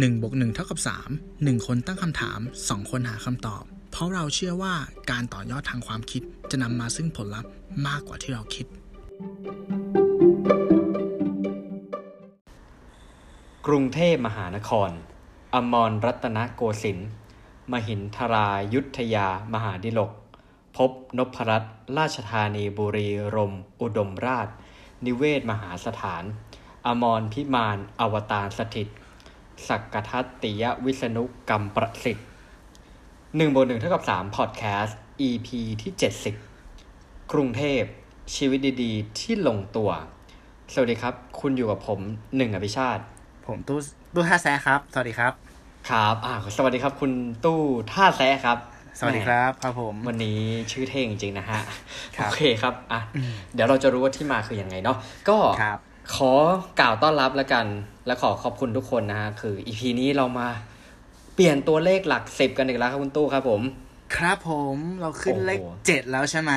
[0.00, 0.78] 1บวก1เท่ากับ
[1.14, 4.74] 3 1 คนตั้งคำถาม 2 คนหาคำตอบ เพราะเราเชื่อว่า
[5.10, 7.50] การต่อยอดทางความคิดจะนำมาซึ่งผลลัพธ์
[7.86, 8.66] มากกว่าที่เราคิด
[13.66, 14.90] กรุงเทพมหานคร
[15.54, 17.08] อมรรัตนโกสินทร์
[17.72, 20.10] มหินทรายุทธยามหาดิลก
[20.76, 24.48] พบนพรัตน์ราชธานีบุรีรมย์อุดมราช
[25.04, 26.24] นิเวศมหาสถาน
[26.86, 28.88] อมรพิมาน อวตารสถิต
[29.68, 32.26] สักกทัตติยวิษณุกรรมประสิทธิ์
[33.36, 34.98] หนึ่งบนหนึ่งเท่ากับสามพอดแคสต์
[35.28, 35.48] EP
[35.82, 36.34] ที่เจ็ดสิบ
[37.32, 37.82] กรุงเทพ
[38.36, 39.90] ชีวิตดีๆ ที่ลงตัว
[40.72, 42.00] สวัสดีครับ คุณอยู่กับผม
[42.36, 43.02] หนึ่งอภิชาติ
[43.46, 43.78] ผมตู้
[44.14, 45.32] ตู้ท่าแซะครับ สวัสดีครับ
[45.90, 47.12] ครับอ่าสวัสดีครับ คุณ
[47.44, 47.60] ตู้
[47.92, 48.58] ท่าแซะครับ
[48.98, 50.38] สวัสดีครับครับผม วันนี้
[50.72, 51.60] ชื่อเท่จริงๆนะฮะ
[52.16, 53.00] ครับโอเคครับ อะ
[53.54, 54.96] เดี๋ยวเราจะรู้ว่าที่มาคือยังไงเนาะ
[55.28, 55.78] ก็ครับ
[56.16, 56.32] ขอ
[56.80, 57.66] กล่าวต้อนรับแล้วกัน
[58.06, 60.48] และขอขอบคุณทุกคนนะฮะคืออีพีนี้เรามา
[61.34, 63.62] เปลี่ยนตัวเลขหลักสิบกันอีกแล้วครับคุณตู้ครับผม
[64.16, 66.52] ครับผมเราขึ้นเลขโอ้โหเจ็ดแล้วใช่ไหม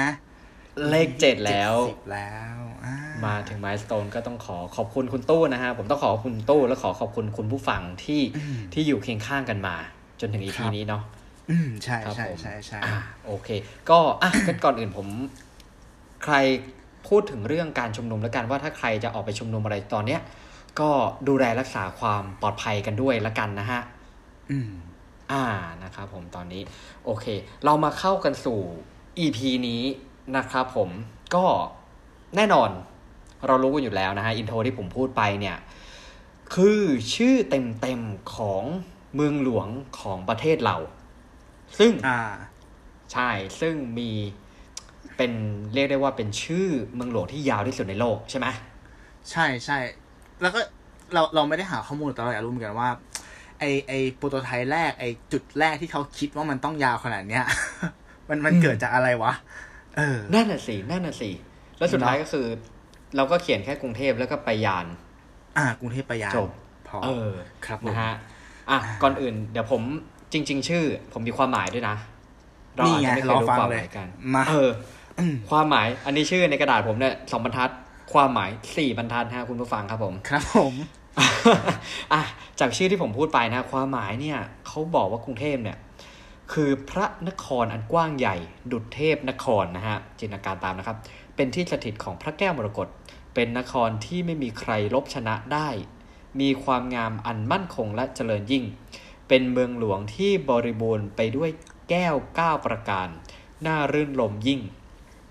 [0.89, 2.93] เลขเจ็ดแล้วสิบแล้วอ่
[3.25, 8.21] มาถึงมายสเตนก็ต้องขอขอบคุณคุณตู้นะฮะผมต้องขอขอบคุณตู้และขอขอบคุณคุณผู้ฟังที่
[8.73, 9.75] ที่อยู่เคียงข้างกันมา
[10.19, 11.03] จนถึงอีพีนี้เนาะ
[11.49, 12.95] อืมใช่ครับใช่ผมใช่ใช่อ่า
[13.25, 13.49] โอเค
[13.89, 15.07] ก็อะกันก่อนอื่นผม
[16.23, 16.35] ใคร
[17.07, 20.21] พูดถึงเรื่องการชุมนุมแล้วกันว่าถ้าใครจะออกไปชุมนุมอะไรตอนเนี้ย
[20.79, 20.89] ก็
[21.27, 23.81] ดูแลรักษาความปลอดภัยกันด้วยละกันนะฮะ
[24.51, 24.71] อืม
[25.31, 25.45] อ่า
[25.83, 26.61] นะครับผมตอนนี้
[27.05, 27.25] โอเค
[27.65, 28.59] เรามาเข้ากันสู่
[29.19, 29.83] EP นี้
[30.37, 30.89] นะครับผม
[31.35, 31.45] ก็
[32.35, 32.69] แน่นอน
[33.47, 35.57] เรารู้กันอยู่แล้วนะฮะ อินโทรที่ผมพูดไปเนี่ย
[36.55, 36.81] คือ
[37.15, 38.63] ชื่อเต็มๆของ
[39.15, 39.67] เมืองหลวง
[39.99, 40.77] ของประเทศเรา
[41.79, 42.19] ซึ่ง อ่า
[43.13, 44.11] ใช่ ซึ่งมี
[45.17, 45.31] เป็น
[45.73, 48.47] เรียกได้ว่าเป็นชื่อเมืองหลวงที่ยาวที่สุดในโลกใช่ไหม
[49.31, 49.77] ใช่ใช่
[50.41, 50.59] แล้วก็
[51.13, 52.89] เราเราไม่ได้หาข้อมูลแต่เราอยากรู้เหมือนกันว่า
[53.59, 57.45] ไอไอโปรโตไทป์แรกไอจุดแรกที่เขาคิดว่ามันต้องยาวขนาดเนี้ย
[58.29, 59.33] มันมันเกิดจากอะไรวะ
[59.97, 61.29] เออนั่นน่ะสินั่นน่ะสิ
[61.77, 62.45] แล้วสุดท้ายเนอะก็คือ
[63.15, 64.85] เราก็เขียนแค่กรุงเทพแล้วก็ไปยาน
[65.57, 66.49] อ่ากรุงเทพไปยานจบ
[66.87, 67.31] พอเออ
[67.65, 68.13] ครับผมนะฮะ
[68.69, 69.81] อะก่อนอื่น เดี๋ยวผม
[70.33, 70.83] จริง ๆ ชื่อ
[71.13, 71.95] ผมมีความหมายด้วยนะ
[72.75, 74.69] เรานี่อาจไงจะไม่เครยอรู้ฟังความหเลมายยกันมาเออ
[75.49, 77.71] ความหมายอันนี้ชื่อในกระดาษผมเนี่ยสองบรรทัด
[78.13, 80.73] ความหมายสี่บรรทัดฮะคุณผู้ฟังครับผม ครับผม
[82.13, 82.21] อะ
[82.59, 84.37] จากชื่อที่ผมพูดไปนะ ความหมายเนี่ย
[84.67, 85.77] เขาบอกว่ากรุงเทพเนี่ย
[86.53, 88.35] คือพระนครอันกว้างใหญ่
[88.71, 90.97] ดุจเทพนครนะฮะจินตนาการตามนะครับ
[91.35, 92.87] เป็นที่สถิตของพระแก้วมรกต
[93.33, 95.69] เป็นนครที่ไม่มีใครลบชนะได้
[96.39, 98.63] มีความงามอันมั่นคงและเจริญยิ่ง
[99.27, 101.49] เป็นเมืองหลวงที่บริบูรณ์ไปด้วย
[101.89, 103.07] แก้วเก้าประการ
[103.65, 104.61] น่ารื่นรมยิ่ง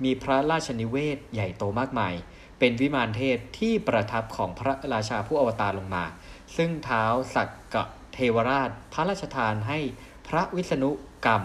[0.05, 2.15] มีพระราชนิเวศใหญ่โตมากมาย
[2.59, 6.05] เป็นวิมานเทพที่ประทับของพระราชาผู้อวตารลงมา
[6.56, 7.84] ซึ่งเท้าสักกะ
[8.15, 9.78] เทวราช พระราชทานให้
[10.28, 10.91] พระวิษณุ
[11.27, 11.43] กรรม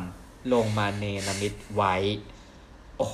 [0.53, 1.95] ลงมาเนรมิตไว้
[2.97, 3.07] โอ้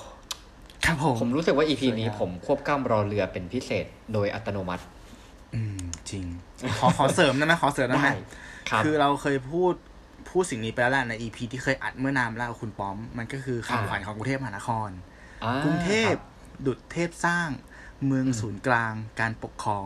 [0.85, 4.84] ครับผม ผมรู้สึกว่า EP สวยงามนี้ผมควบกล้ำรอเรือเป็นพิเศษโดยอัตโนมัติ
[5.53, 6.25] อืม จริง
[6.79, 8.13] ขอขอเสริมได้ไหมขอเสริมได้ไหมได้
[8.69, 9.73] ครับคือเราเคยพูด
[10.29, 15.15] พูดสิ่งนี้ไปแล้วแหละในอีพีที่เคยอัดเมื่อนานมาแล้วกับคุณป้อม มันก็คือคำขวัญของกรุงเทพมหานครอ่า
[15.63, 16.22] กรุงเทพครับ
[16.66, 17.50] ดุจเทพสร้าง
[18.06, 19.85] เมืองอืมศูนย์กลางการปกครอง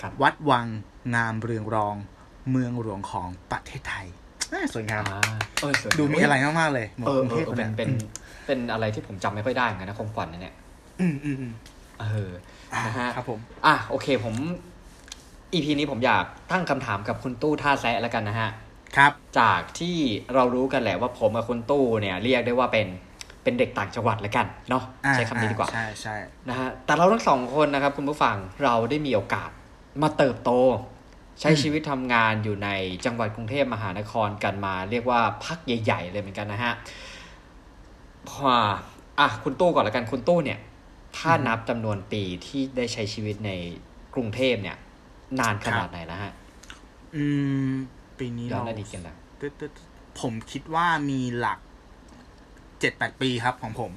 [0.00, 0.66] ครับวัดวัง
[1.14, 1.96] งามเรืองรอง
[2.50, 4.06] เมืองหลวงของประเทศไทย
[4.50, 5.20] เอ้ยสวยงามอ่า
[5.60, 7.90] เออสวยดูมีอะไรมากๆเลยหมเออกรุงเอเทอพเออเป็นเป็น
[8.46, 10.54] เป็นอะไรที่ผมจำไม่ค่อยได้เหมือนกันนะคงขวัญเนี่ย
[11.00, 11.52] อืมอืมอืม
[12.00, 12.32] เออ
[12.74, 14.34] อ่านะฮะครับผมอะโอเคผม
[15.54, 18.50] EP นี้ผมอยากตั้งคำถามกับคุณตู้ท่าแซะแล้วกันนะฮะ
[18.96, 19.96] ครับ จากที่
[20.34, 22.86] เรารู้กันแหละว่าผมกับคุณตู้เนี่ย เรียกได้ว่าเป็น
[23.48, 26.16] เป็นเด็กต่างจังหวัดแล้วกันเนาะอ่าใช้คำนี้ดีกว่าใช่ใช่
[26.48, 29.50] นะฮะแต่เราทั้งสองคนนะครับคุณผู้ฟังเราได้มีโอกาส
[30.02, 30.50] มาเติบโต
[31.40, 32.68] ใช้ชีวิตทำงานอยู่ใน
[33.04, 36.72] จังหวัดกรุงเทพมหานครกันมา เรียกว่าพักใหญ่ ๆ เลยเหมือนกันนะฮะ
[38.28, 38.50] พอ
[39.18, 40.58] อะคุณตู้ก่อนละกันคุณตู้เนี่ย
[41.16, 43.50] ถ้านับจำนวนปีที่ได้ใช้ชีวิตใน
[44.14, 44.76] กรุงเทพเนี่ย
[45.40, 46.32] นานขนาดไหนแล้วฮะ
[47.16, 47.24] อื
[47.70, 47.72] ม
[48.18, 49.72] ปีนี้ย้อนเราอดีตกันละตึ๊ดตึ๊ด
[50.20, 51.58] ผมคิดว่ามีหลัก
[52.80, 53.92] เจ็ดแปดปีครับของผม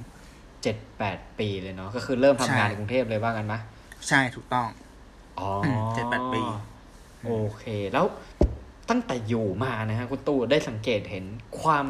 [0.64, 3.54] เจ็ดแปดปีเลยเนาะก็คือเริ่มทำงานใช่ในกรุงเทพเลยว่ากันไหม
[4.08, 4.68] ใช่ถูกต้อง
[5.40, 5.50] อ๋อ
[5.96, 6.42] เจ็ดแปดปี
[7.26, 7.64] โอเค
[7.94, 8.06] แล้ว
[8.90, 11.26] ตั้งแต่อยู่มานะฮะคุณตู้ได้สังเกตเห็น
[11.62, 11.86] ความ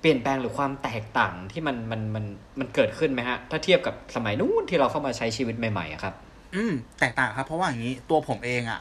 [0.00, 2.24] เปลี่ยนแปลงหรือความแตกต่างที่มันมันมัน
[2.58, 6.14] มันเกิดขึ้นไหมฮะ ถ้าเทียบกับสมัยนู้นที่เราเข้ามาใช้ชีวิตใหม่ๆอะครับ
[6.54, 8.80] อืมแตกต่างครับ เพราะว่าอย่างนี้ตัวผมเองอะ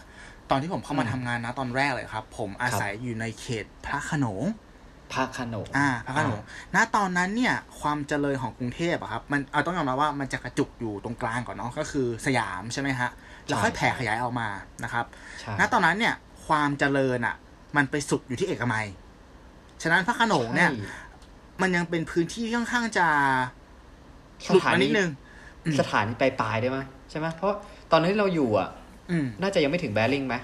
[0.50, 4.44] ตอนที่ผมเข้ามาอืมทำงานนะตอนแรกเลยครับ ผมอาศัยอยู่ในเขตพระโขนง
[5.13, 6.42] พระโขนงอ่าพระโขนง
[6.75, 13.10] ณตอนนั้นเนี่ยความเจริญของกรุงเทพอะครับมันเอาต้องยอมรับว่ามันจะกระจุกอยู่ตรงกลางก่อนเนาะก็คือสยามใช่ไหมฮะ
[13.48, 14.48] แล้วค่อยแผ่ขยายออกมา
[14.84, 15.06] นะครับ
[15.40, 16.16] ใช่ณตอนนั้นเนี่ย
[16.48, 17.36] คความเจริญอะ
[17.78, 18.86] มันไปสุดอยู่ที่เอกมัย
[19.81, 21.00] ฉะนั้นพระโขนงเนี่ยใช่
[21.62, 23.08] มันยังเป็นพื้นที่ค่อนข้างจะ
[24.46, 25.10] สหลุดถามานีนิดนึง
[25.66, 26.78] อืมสถานีปลายๆได้ไหม
[27.10, 27.54] ใช่ไหมเพราะ
[27.92, 28.69] ตอนนั้นที่เราอยู่อะ
[29.12, 30.36] อืมน่าจะยังไม่ถึงแบริ่งไหม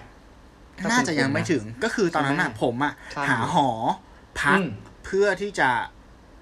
[0.92, 3.70] น่าจะยังไม่ถึงก็คือตอนนั้นอะใช่ไหมผมอะใช่หาหอ
[4.42, 4.68] พักอืม
[5.06, 5.70] เพื่อที่จะ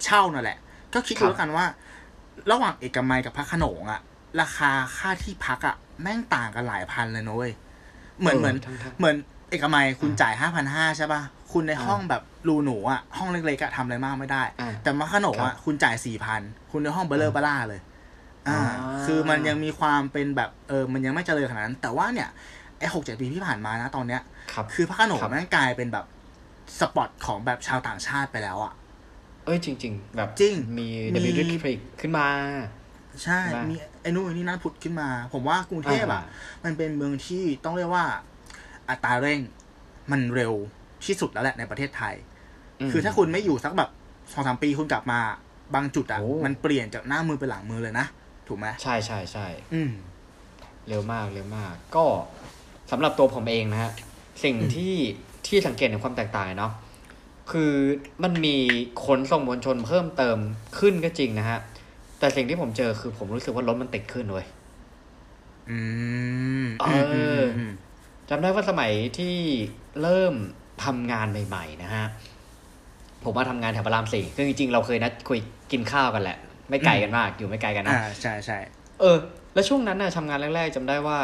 [0.04, 0.58] เช่านั่นแหละ
[0.94, 1.66] ก็คิดครัดูบแล้วกันว่า
[2.52, 4.02] ระหว่างเอกมัยกับพระโขนงอะ
[4.42, 7.54] ราคาค่าที่พักอะแม่งต่างกันหลายพันเลยนะเว้ย
[8.20, 9.16] เหมือนเหมือนทั้งๆเหมือน
[9.50, 11.22] เอกมัยคุณจ่ายห้าพันห้าใช่ป่ะ
[11.52, 16.42] คุณในอ่าห้องแบบรูหนูอะห้องเล็กๆอะทำอะไรมากไม่ได้อ่าแต่มาขนมครัอะบคุณจ่ายสี่พัน
[16.72, 17.82] คุณในห้องเบลเลอร์บล่าเลย
[18.48, 22.30] อ่าอ่า คือมันยังมีความเป็นแบบเออมันยังไม่เจริญขนาดนั้น แต่ว่าเนี่ย
[22.80, 24.22] ไอ้หกเจ็ดปีที่ผ่านมานะตอนเนี้ย
[24.54, 26.06] ครับคือพระโขนงครับแม่งกลายเป็นแบบ
[26.80, 28.74] สปอตของแบบชาวต่างชาติไปแล้วอะ
[29.46, 32.28] เอ้ยจริง ๆ แบบจริงมีมี W District ขึ้นมา
[33.24, 36.30] ใช่ใช่ไหมมีไอ้นู่นไอ้นี่นั่นผุดขึ้นมา ผมว่ากรุงเทพอะอ่
[36.66, 38.06] มันเป็นเมืองที่ต้องเรียกว่า
[38.90, 39.40] อัตราเร่ง
[40.12, 40.54] มันเร็ว
[41.06, 42.16] ที่สุดแล้วแหละในประเทศไทย
[42.88, 43.90] มคือถ้าคุณไม่อยู่สักแบบ
[44.32, 45.20] สองสามปีคุณกลับมา
[45.76, 48.06] บางจุดอะโอ้มันเปลี่ยนจากหน้ามือเป็นหลังมือเลยนะ
[48.48, 49.92] ถูกไหมใช่ใช่ใช่อืม
[50.88, 52.06] เร็วมากเร็วมาก ก็
[52.92, 53.92] สำหรับตัวผมเองนะฮะ
[54.44, 54.96] สิ่งอืมที่
[55.48, 56.74] ที่สังเกตในความแตกต่างเนาะ
[57.52, 57.74] คือ
[58.24, 58.56] มันมี
[59.06, 60.38] ขนส่งมวลชนเพิ่มเติม
[60.80, 61.60] ขึ้นก็จริงนะฮะ
[62.20, 64.46] แต่สิ่งที่ผมเจอคือผมรู้สึกว่ารถมันติดขึ้นเว้ย
[65.70, 65.80] อื
[66.64, 67.72] มเอออืมอืม
[68.30, 69.36] จำได้ว่าสมัยที่
[70.02, 70.34] เริ่ม
[70.86, 72.06] ทำงานใหม่ ๆ นะฮะ
[73.24, 75.40] ผมมาทำงานแถวพระรามสี่คือจริงๆ เราเคยนัดคุย
[75.72, 76.38] กินข้าวกันแหละ
[76.70, 78.58] ไม่ไกลกันมาก อยู่ไม่ไกลกันนะ อ่า ใช่ใช่
[79.00, 79.18] เออ
[79.54, 81.20] แล้วช่วงนั้นน่ะทำงานแรก ๆจำได้ว่า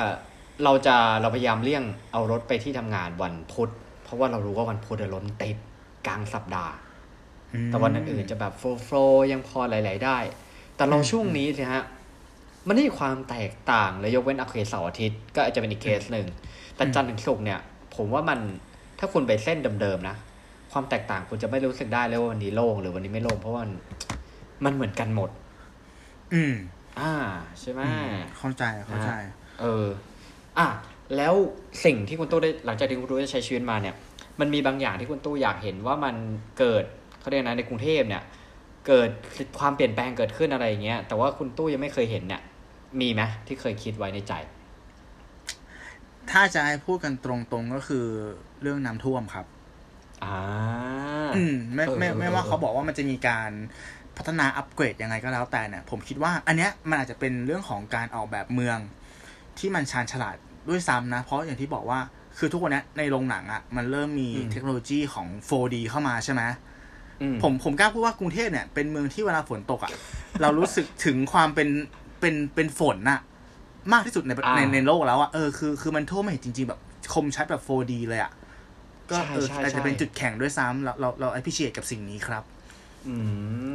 [0.64, 5.58] เราจะเราพยายามเลี่ยงเอารถไปที่ทำงานวันพุธเพ ราะว่าเรารู้ว่าวันพุธอะรถมันติด
[6.08, 6.74] กลางสัปดาห์
[7.54, 10.18] อืมแต่วันอื่นๆจะแบบโฟล์โฟล์ยังพอไหลๆได้
[10.76, 11.84] แต่เราอืมช่วงนี้สิฮะ
[12.68, 16.28] มันไม่มีความแตกต่างเลยยกเว้นโอเคเสาร์อาทิตย์ก็อาจจะเป็นอีกเคสหนึ่ง
[16.76, 17.60] แต่จันทร์ถึงศุกร์เนี่ย
[17.96, 18.40] ผมว่ามัน
[19.00, 20.16] ถ้าคุณไปเส้นเดิมๆนะ
[20.72, 23.72] ความแตกต่างคุณจะไม่รู้สึกได้เลยว่าวันนี้โล่งหรือวันนี้ไม่โล่งเพราะว่ามัน
[24.66, 25.30] มันเหมือนกันหมด
[26.34, 26.56] อืม
[27.00, 27.14] อ่า
[27.60, 27.82] ใช่ไหม
[28.38, 29.12] เข้าใจเข้าใจ
[29.62, 29.86] เออ
[30.60, 30.68] อะ
[31.18, 31.34] แล้ว
[31.86, 33.96] สิ่งที่คุณตู้ได้หลังจากที่คุณตู้ได้ใช้ชีวิตมาเนี่ย
[34.40, 36.16] มันมีบางอย่างที่คุณตู้อยากเห็นว่ามัน
[36.60, 36.84] เกิด
[37.20, 38.24] เขาเรียกนะในกรุงเทพเนี่ย
[38.88, 39.10] เกิด
[39.60, 42.42] ความเปลี่ยนแปลงเกิดขึ้นอะไรอย่างเงี้ย แต่ว่าคุณตู้ยังไม่เคยเห็นเนี่ย
[43.02, 44.34] มีไหมที่เคยคิดไว้ในใจ
[46.32, 48.06] ถ้าจะให้พูดกันตรงๆก็คือ
[48.62, 49.46] เรื่องน้ำท่วมครับ
[50.24, 50.38] อ่า
[51.36, 53.52] อืมไม่ไม่เออไม่ว่าเออเขาบอกว่ามันจะมีการ
[54.18, 58.78] พัฒนาอัปเกรดยังไงก็แล้วแต่เนี่ย ผมคิดว่า อันเนี้ยมันอาจจะเป็นเรื่องของการออกแบบเมือง
[59.60, 60.38] ที่มันชาญฉลาด
[60.70, 62.00] ด้วยซ้ำนะ เพราะอย่างที่บอกว่า
[62.38, 66.42] คือทุกวันเนี้ยในโรงหนังอะ่ะ มันเริ่มมีเทคโนโลยีของ 4D เข้ามาใช่ไหม
[67.22, 69.92] อืมผมผมกล้าพูดว่ากรุงเทพเนี่ยเป็นเมืองที่เวลาฝนตกอะ่ะ
[70.42, 71.70] เรารู้สึกถึงความเป็น
[72.20, 73.20] เป็นเป็นฝนน่ะ
[73.94, 76.80] มากที่สุดในอ่าในในโลกแล้วอะ่ะเออคือคือมันท่วมไม่เห็นจริง ๆ แบบ
[77.14, 78.32] คมชัดแบบ 4D เลยอะ่ะ
[79.12, 82.44] ก็ใช่เออใช่อาจใช่จะเป็นจุดแข็งด้วยซ้ำเราเราเรา appreciate กับสิ่งนี้ครับ
[83.08, 83.16] อื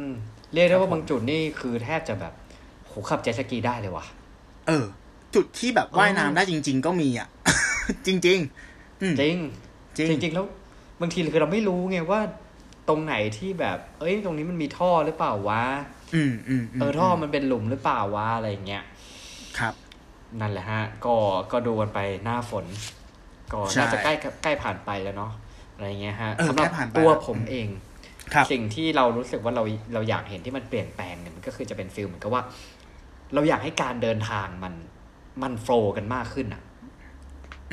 [0.05, 0.07] ม
[0.53, 2.33] เรียกได้ครัว่าบผมบางจุดนี่คือแทบจะแบบ
[2.87, 4.05] โหขับเจ็ตสกีได้เลยว่ะ
[4.67, 4.85] เออ
[5.35, 7.27] จุดที่แบบว่ายน้ำอ๋อได้จริง ๆ ก็มีอะ
[8.07, 9.35] จริงๆอืมจริง
[9.97, 10.45] จริงจริงๆแล้ว
[11.01, 12.19] บางทีคือเราไม่รู้ไงว่า
[12.89, 15.63] ตรงไหนที่แบบ เอ้ย ตรงนี้มันมีท่อหรือเปล่าวะ
[16.15, 18.83] อืมอืมมเออท่อมันเป็นหลุมหรือเปล่าวะอะไรอย่างเงี้ย
[19.59, 19.73] ครับ
[20.39, 21.15] นั่นแหละฮะ ก็
[21.51, 22.65] ก็ดูกันไปหน้าฝน
[23.53, 25.31] ก็ใช่น่าจะใกล้ใกล้ผ่านไปแล้วเนาะ
[25.75, 27.67] อะไรเงี้ยฮะเออสำหรัใกล้ผ่านไปตัวแล้วผมเอง
[28.33, 32.43] ครับสิ่งที่เรารู้สึกว่าเราเราอยากเห็นที่มันเปลี่ยนแปลงเนี่ยมันก็คือจะเป็นฟิลเหมือนกับว่า
[33.33, 34.73] เราอยากให้การเดินทางมัน
[35.41, 36.61] มันโฟล์กันมากขึ้นอะ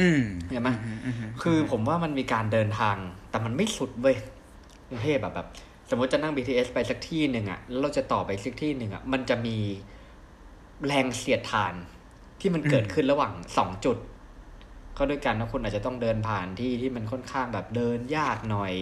[0.00, 2.96] อืมเห็นไหมอือืมคือผมว่ามันมีการเดินทาง
[3.30, 4.16] แต่มันไม่สุดเว้ย
[4.88, 5.48] กรุงเทพแบบแบบ
[5.90, 9.56] สมมติจะนั่ง BTS ไปสักที่หนึ่งอะแล้วเราจะต่อไปสักที่หนึ่งอะมันจะมี
[10.86, 11.74] แรงเสียดทาน
[12.40, 13.98] ที่มันเกิดขึ้นระหว่างสองจุด
[14.98, 18.72] ก็ด้วยกันนะคุณอาจจะต้องเดินผ่านที่ที่มันค่อนข้างแบบเดินยากหน่อย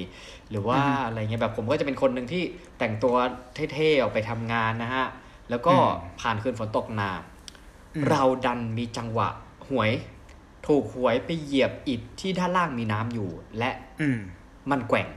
[0.51, 2.43] หรือว่าอะไรเงี้ยแบบผมก็จะเป็นคนหนึ่งที่
[2.79, 3.15] แต่งตัว
[3.75, 5.07] เท่ๆออกไปทำงานนะฮะ
[5.51, 5.75] แล้วก็
[6.21, 7.32] ผ่านคืนฝนตกหนักอืม
[8.11, 9.29] เราดันมีจังหวะ
[9.69, 9.91] หวย
[10.67, 13.71] ถูกหวยไปเหยียบอิฐที่ด้านล่างมีน้ำอยู่ และ
[14.01, 14.19] อืม
[14.71, 15.09] มันแกว่ง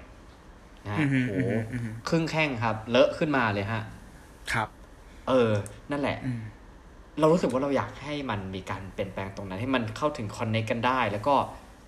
[0.86, 3.82] นะฮะอืมอืมโอ้โหอืมอืมครึ่งแข้งครับ เลอะขึ้นมาเลยฮะ
[4.54, 4.68] ครับ
[5.28, 5.52] เออ
[5.92, 6.42] นั่นแหละอืม
[7.20, 11.36] เรารู้สึกว่าเราอยากให้มันมีการเปลี่ยนแปลงตรงนั้น ให้มันเข้าถึงคอนเน c กันได้ แล้วก็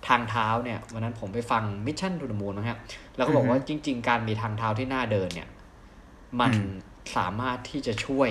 [0.08, 2.78] ทางเท้าเนี่ยวันนั้นผมไปฟังมิชชั่นทู h มู n นะฮะ
[3.16, 5.48] แล้วก็บอกว่าจริง ๆ การมีทางเท้าที่น่าเดินเนี่ย
[6.40, 6.52] มัน
[7.16, 8.30] สามารถที่จะช่วย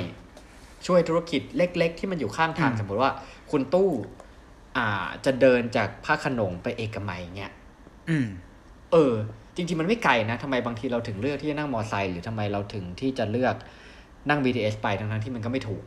[0.85, 3.11] ช่วยธุรกิจเล็ก ๆ ที่มันอยู่ข้างทางสมมติว่า
[3.51, 3.91] คุณตู้
[4.77, 7.53] อ่าจะเดินจากพระโขนงไปเอกมัยเงี้ย
[8.09, 8.27] อืม
[8.91, 9.13] เออ
[9.55, 13.55] จริง ๆ มันไม่ไกลนะทำไมบางทีเราถึงเลือกที่จะนั่งมอไซค์หรือทำไมเราถึงที่จะเลือก
[14.29, 15.83] นั่ง BTS ไปทั้งๆที่มันก็ไม่ถูก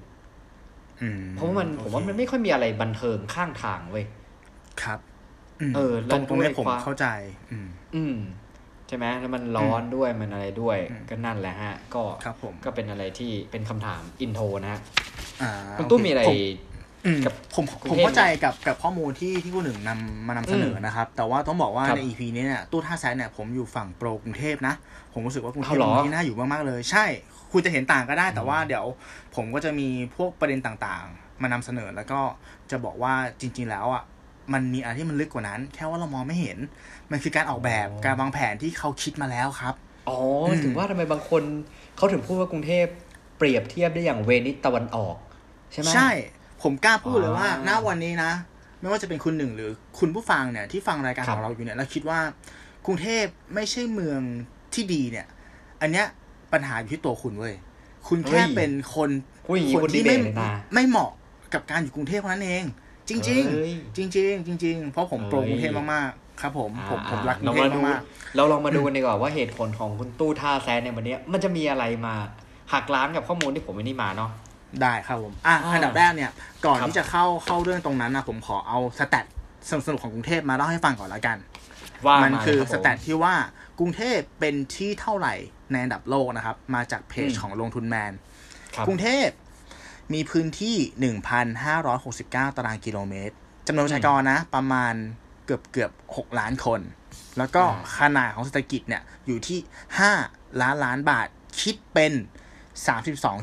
[1.00, 4.04] อืมเพราะว่ามันโอผมเคว่ามันไม่ค่อยมีอะไรบันเทิงข้างทางเว้ย
[4.82, 4.98] ครับ
[5.70, 7.06] มเออตแล้รวงตรงเนี้ยด้วยผมความเข้าใจ
[7.50, 8.16] อืม อืม
[8.90, 14.80] ใช่ไหมแล้วมันร้อนด้วยมันอะไรด้วยอืมก็นั่นแหละฮะ ก็ครับผมก็เป็นอะไรที่เป็นคำถามอินโทรนะฮะ
[15.42, 16.32] อ่าคุณตู้โเมีอะไรผ
[17.06, 24.74] อืมกับผมกรุงผมเทพเข้าใจกับกับข้อมูลที่ที่ผู้หนึ่งนำมานำเสนออมนะครับ แต่ว่าต้องบอกว่าครับใน EP นี้เนี่ยตู้ท่าแซดเนี่ยผมอยู่ฝั่งโปรกรุงเทพนะ
[25.12, 27.04] ผมรู้สึกว่ากรุงเทเอาพเหรอเป็นที่น่าอยู่มากๆเลย ใช่
[27.52, 28.84] คุณจะเห็นต่างก็ได้ แต่ว่าเดี๋ยว
[29.34, 32.20] ผมก็จะมีพวกประเด็นต่างๆ มานำเสนอแล้วก็
[32.70, 34.02] จะบอกว่าจริง ๆ แล้วอะ
[34.52, 36.58] มันมีอะไรที่มันลึกกว่านั้น แค่ว่าเรามองไม่เห็น
[37.10, 39.74] มันคือการออกแบบการวางแผนที่เขาคิดมาแล้วครับ
[40.08, 41.42] อ๋ออมถึงว่าทำไมบางคน
[41.96, 42.86] เขาถึงพูดว่ากรุงเทพ
[43.38, 45.16] เปรียบเทียบได้อย่างเวนิสตะวันออก
[45.72, 46.10] ใช่ไหมใช่
[46.62, 48.32] ผมกล้าพูดเลยว่าอ่าณวันนี้นะ
[48.80, 52.20] ไม่ว่าจะเป็นคุณหนึ่งหรือคุณผู้ฟังเนี่ยที่ฟังรายการครัขบองเราอยู่เนี่ยแล้วคิดว่า
[52.86, 54.20] กรุงเทพไม่ใช่เมือง
[54.74, 55.26] ที่ดีเนี่ย
[55.80, 56.06] อันเนี้ย
[56.52, 57.54] ปัญหาอยู่ที่ตัวคุณเว้ย
[58.08, 59.10] คุณแค่เป็นคน
[59.46, 61.10] พูดอย่างนี้คนคนดีที่เบไม่ตเลยนะไม่เหมาะ
[61.54, 62.64] กับการอยู่กรุงเทพเท่านั้นเอง
[63.08, 63.18] จริง
[63.52, 68.00] เฮ้ยๆจริงๆจริงๆเพราะผมโปรเฮ้ยกรุงเทพมากๆครับผมผมผมอ่ารักกรุเรางเทมาพดูมาก
[68.36, 72.14] เราลองมาดูกันดีกว่าว่าเหตุผลของคุณตู้ท่าแซนในวันนี้ มันจะมีอะไรมา
[72.72, 76.30] หักล้างกับข้อมูลที่ผมไม่นี่มาเนาะๆได้ครับผมอะอ่าอันดับแรกเนี่ย
[76.66, 79.26] ก่อนครับที่จะเข้าเข้าเรื่องตรงนั้นนะผมขอเอาสแตท
[79.70, 81.38] สนุกๆของกรุงเทพมาเล่าให้ฟังก่อนละกัน
[82.06, 83.34] ว่ามันมาคือรับสผมแตทที่ว่า
[83.78, 85.34] กรุงเทพเป็นที่เท่าไหร่
[85.72, 88.12] ในอันดับโลกนะครับ มาจากเพจอืมของลงทุนแมน
[88.74, 89.26] ครับกรุงเทพ
[90.14, 90.76] มีพื้นที่
[91.66, 93.34] 1,569 ตารางกิโลเมตร
[93.66, 94.94] จำนวนประชากรนะ ประมาณ
[95.46, 96.80] เกือบเกือบ6ล้านคน
[97.38, 97.62] แล้วก็
[97.98, 99.58] ขนาดของเศรษฐกิจเนี่ย อยู่ที่
[100.08, 101.26] 5 ล้านล้านบาท
[101.60, 102.12] คิดเป็น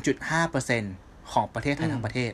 [0.00, 2.32] 32.5%ของประเทศไทยทั้งประเทศ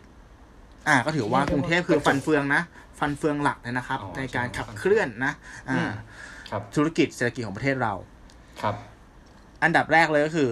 [0.89, 2.63] อ่า ก็ถือว่ากรุงเทพคือฟันเฟืองนะ
[2.99, 5.33] ฟันเฟืองหลักเลยนะครับอ๋อในการใช่ขับเคลื่อนนะ
[5.69, 5.91] อ่าอืม
[6.51, 7.93] ครับธุรกิจเศรษฐกิจของประเทศเรา
[8.63, 8.75] ครับ
[9.63, 10.51] อันดับแรกเลยก็คือ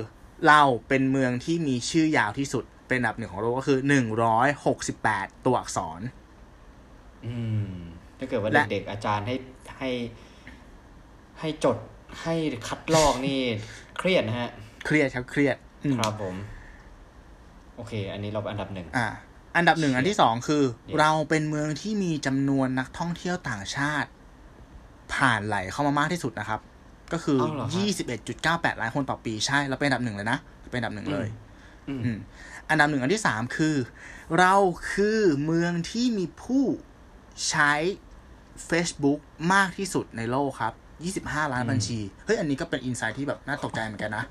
[0.48, 6.00] เราเป็นเมืองที่มีชื่อยาวที่สุด เป็นอันดับหนึ่งของโลกก็คือหนึ่งร้อยหกสิบแปดตัวอักษร
[7.26, 7.34] อื
[7.70, 7.72] ม
[8.18, 9.34] ถ้าเกิดว่าและเด็กๆอาจารย์ให้
[9.78, 9.90] ให้
[11.40, 11.76] ให้จด
[12.22, 12.34] ให้
[12.68, 13.38] คัดลอกนี่
[13.98, 14.50] เครียดนะฮะ
[14.86, 16.34] เครียดครับเครียดอืมครับผม
[17.76, 19.08] โอเค อันนี้เราอันดับหนึ่งอ่า
[19.56, 24.08] อันดับหนึ่งอันที่สองคือเนี่ยเราเป็นเมืองที่มีจำนวนนักท่องเที่ยวต่างชาติ
[25.14, 26.60] ผ่านไหลเข้ามามากที่สุดนะครับ
[27.12, 30.38] ก็คือเอาเหรอฮะยี่สิบเอ็ดจุดเก้าแปดล้านคนต่อปีใช่เราเป็นอันดับหนึ่งเลยนะ
[30.72, 31.28] เป็นอันดับหนึ่งเลย
[31.88, 32.18] อืม
[32.68, 33.76] อืมอันดับหนึ่งอันที่สามคือ
[34.38, 34.54] เรา
[34.92, 36.64] คือเมืองที่มีผู้
[37.48, 37.72] ใช้
[38.68, 39.18] Facebook
[39.52, 40.74] มากที่สุดในโลกครับ
[41.28, 44.24] 25 ล้านบัญชี เฮ้ย อันนี้ก็เป็นอินไซต์ที่แบบน่าตกใจเหมือนกันนะ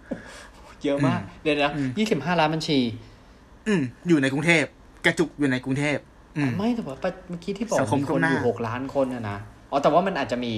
[0.84, 2.80] เยอะมากอืมเดี๋ยวนะอืมยี่สิบห้าล้านบัญชี
[3.68, 4.64] อืม อยู่ในกรุงเทพ
[5.06, 5.98] กระจุกอยู่ในกรุงเทพ
[6.38, 6.96] อืมไม่แต่ว่า
[7.30, 9.38] เมื่อกี้ที่บอกสังคมมีคนก้มหน้าอยู่หกล้านคนนะนะ
[9.72, 10.54] อ๋อ แต่ว่ามันอาจจะมี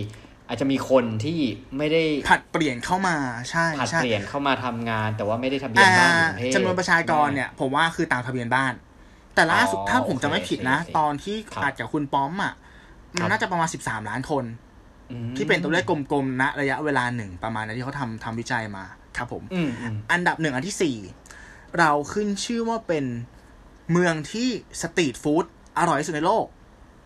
[0.53, 1.39] อาจจะมีคนที่
[1.77, 3.17] ไม่ได้ผัดเปลี่ยนเข้ามา
[3.49, 8.73] ใช่ผัดใช่เปลี่ยนเข้ามาทำงาน แต่ว่าไม่ได้ทะเบียนอ่าบ้านอยู่กรุงเทพจำนวนประชากรเนี่ย ผมว่าคือตามทะเบียนบ้าน
[9.35, 12.53] แต่ล่าสุดอ๋อถ้าผมจะไม่ผิดนะโอเคโอเคตอนที่ครับอัดกับคุณป้อมอะ
[13.19, 14.45] ครัมันบน่าจะประมาณ13ล้านคน
[15.11, 18.83] อืมที่เป็นตัวเลขกลมๆณระยะเวลาหนึ่งประมาณนั้นที่เขาทำทำวิจัยมา
[19.17, 20.97] ครับผมอืมอืมอันดับหนึ่งอันที่สี่
[21.79, 23.05] เราขึ้นชื่อว่าเป็น
[23.91, 24.49] เมืองที่
[24.81, 25.45] สตรีทฟู้ด
[25.79, 26.45] อร่อยที่สุดในโลก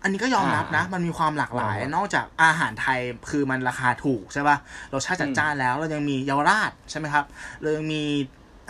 [0.08, 3.00] อันนี้ก็ยอมรับนะ มันมีความหลากหลาย นอกจากอาหารไทย
[3.30, 4.58] คือมันราคาถูกใช่ป่ะ
[4.94, 7.26] รสชาติจัดจ้านแล้วเรายังมีเยาวราชใช่ไหมครับ
[7.62, 8.04] เรายังมี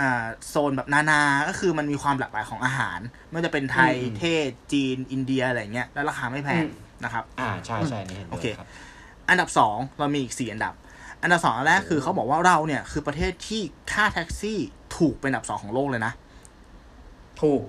[0.01, 6.69] อ่าโซนแบบนานา ก็คือมันมีความหลากหลายของอาหารไม่ว่าจะเป็นไทยอืมเทศจีน อินเดียอะไรเงี้ยแล้วราคาไม่แพงอืม
[7.03, 8.67] นะครับ อ่าใช่ใช่นี่เห็นโอด้วเคยครับ
[9.29, 10.73] อันดับสองเรามีอีกสี่อันดับ
[11.23, 14.59] อันดับสองอันแรกคือเขาบอกว่าเราเนี่ยคือประเทศที่ค่าแท็กซี่
[14.97, 16.13] ถูกเป็นอันดับสองของโลกเลยนะ
[17.41, 17.61] ถูก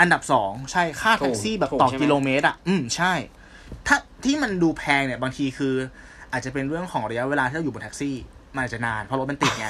[0.00, 3.12] อันดับสองใช่ค่าแท็กซี่แบบต่อถูกใช่ไหมกิโลเมตรอะ อืมใช่
[3.86, 5.74] ถ้าที่มันดูแพงเนี่ยบางทีคือ
[6.32, 8.14] อาจจะเป็นเรื่องของระยะเวลาที่เราอยู่บนแท็กซี่
[8.54, 9.68] มันอาจจะนานเพราะรถมันติดไง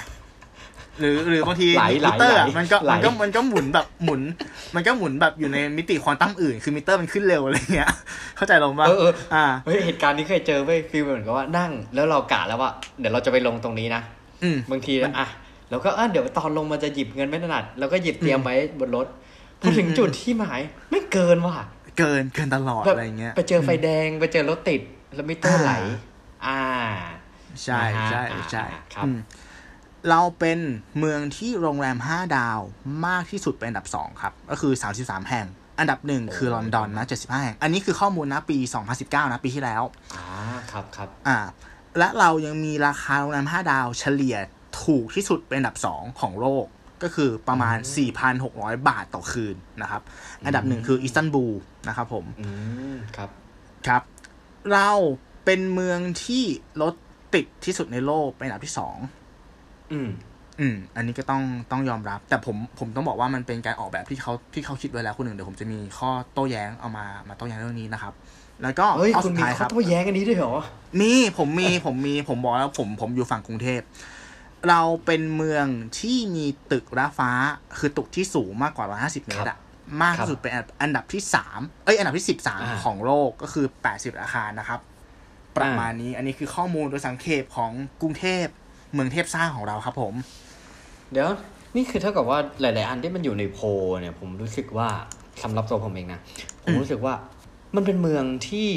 [1.00, 4.20] หรือหรือบางทีไหลไหลมิเตอร์อะไหลมันก็ไหลมันก็มันก็หมุนแบบหมุน
[4.74, 7.90] มันก็หมุนแบบอยู่ในมิติควอนตัมอื่น คือมิเตอร์มันขึ้นเร็วอะไรเงี้ย
[8.36, 14.02] เข้าใจลงปะเออเอออ่าเฮ้ยเหตุการณ์นี้เคยเจอเว้ยฟีลเหมือนกับว่านั่ง แล้วเรากะแล้วว่าเดี๋ยวเราจะไปลงตรงนี้นะ
[14.42, 15.28] อืมบางทีอะ
[15.70, 19.06] เราก็อะเดี๋ยวตอนลงมันจะหยิบเงินไม่ถนัดเราก็หยิบเตรียมไว้บนรถ
[19.62, 21.66] พอถึงอืมจุดที่หมายไม่เกินว่ะ
[21.98, 24.80] เกินเกินตลอดแบบอะไรเงี้ย ไปเจอไฟแดงไปเจอรถติด
[25.14, 25.72] แล้วมิเตอร์ไหล
[26.46, 26.62] อ่า
[27.64, 28.64] ใช่นะฮะใช่อ่าใช่
[28.94, 29.18] ครับอืม
[30.10, 30.58] เราเป็น
[30.98, 32.60] เมืองที่โรงแรม 5 ดาว
[33.06, 35.46] มากที่สุดเป็นอันดับ 2 ครับ ก็คือ 33 แห่ง
[35.78, 38.58] อันดับหนึ่งคือลอนดอนนะ75 แห่ง อันนี้คือข้อมูลนะปี
[38.94, 39.82] 2019 นะ ปีที่แล้ว
[40.14, 40.26] อ่า
[40.70, 41.38] ครับครับอ่า
[41.98, 44.36] และเรายังมีราคาโรงแรม 5 ดาวเฉลี่ย
[44.82, 46.66] ถูกที่สุดเป็นอันดับ 2 ของโลก
[47.02, 47.76] ก็คือประมาณ
[48.32, 50.02] 4,600 บาทต่อคืนนะครับ
[50.44, 51.54] อันดับหนึ่งคืออิสตันบูล
[51.88, 52.46] นะครับผมอื
[52.92, 53.30] มครับ
[53.86, 54.02] ครับ
[54.72, 54.90] เรา
[55.44, 56.44] เป็นเมืองที่
[56.82, 56.94] รถ
[57.34, 58.96] ติดที่สุดในโลกเป็นอันดับที่สอง
[59.92, 60.08] อืม
[60.60, 68.14] อืม อันนี้ก็ต้องต้องยอมรับ แต่ผมผมต้องบอกว่ามันเป็นการออกแบบที่เขาที่เขาคิดไว้แล้วคนหนึ่งเดี๋ยวผมจะมีข้อโต้แย้งเอามามาโต้แย้งเรื่องนี้นะครับ
[68.62, 70.54] แล้วก็เฮ้ยข้อคุสุณดมีท้ายคข้อรับโต้แย้งกันนี้ด้วยเหรอ
[71.00, 73.80] มีผมมีผมมีผมบอกแล้วผมผมอยู่ฝั่งกรุงเทพ
[74.68, 75.66] เราเป็นเมือง
[75.98, 77.30] ที่มีตึกระฟ้า
[77.78, 79.58] คือตึกที่สูงมากกว่า 150 เมตรอะ
[80.02, 80.52] มากที่สุดเป็น
[80.82, 84.80] อันดับที่สามเอ้ย อันดับที่สิบสามอ่าของโลกก็คือ80อาคารนะครับ
[85.56, 88.46] ประมาณนี้ อันนี้คือข้อมูลโดยสังเขปของกรุงเทพ
[88.92, 90.14] เมืองเทพสร้างของเราครับผม
[91.12, 91.28] เดี๋ยว
[91.76, 93.66] นี่คือเท่ากับว่าหลาย ๆ อันที่มันอยู่ในโพล
[94.00, 94.88] เนี่ย ผมรู้สึกว่า
[95.42, 96.20] สำหรับตัวผมเองนะ
[96.62, 97.14] ผมรู้สึกว่า
[97.76, 98.70] มันเป็นเมืองที่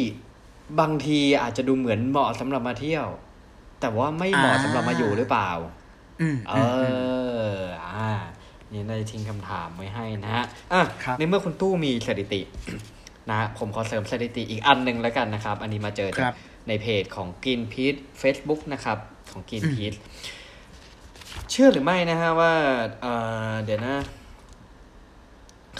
[0.79, 3.05] บางทีอาจจะดูเหมือนเหมาะสำหรับมาเที่ยว
[3.79, 5.51] แต่ว่าไม่เหมาะอ่าสำหรับมาอยู่หรือเปล่า
[6.21, 6.95] อืมเออืมอืม
[7.49, 8.11] ออ่า
[8.71, 12.41] นี่ได้ทิ้งคำถามไว้ให้นะฮะอะครับในเมื่อคุณตู้มีสถิติ
[13.29, 16.35] นะฮะผมขอเสริมสถิติอีกอันหนึ่งแล้วกันนะครับ อันนี้มาเจอคจารักบ
[16.67, 18.97] ในเพจของ Green Peace Facebook นะครับ
[19.31, 19.97] ของ Green Peace
[21.51, 22.53] เชื่อหรือไม่นะฮะว่า
[23.01, 23.05] เอ
[23.51, 23.97] อเดี๋ยวนะ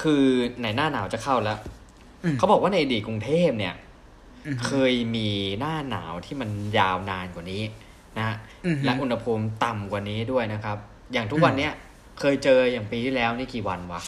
[0.01, 0.23] คือ
[0.59, 1.59] ไหนหน้าหนาวจะเข้าแล้ว
[2.23, 3.75] อืมเขาบอกว่าในอดีตกรุงเทพเนี่ย
[4.45, 7.61] อืมเคยมีหน้าหนาวที่มันยาวนานกว่านี้
[8.17, 10.77] นะฮะอืมและอุณหภูมิต่ำกว่านี้ด้วยนะครับ
[11.13, 11.73] อย่างทุกวันเนี้ย
[12.19, 14.01] เคยเจออย่างปีที่แล้วนี่กี่วันวะ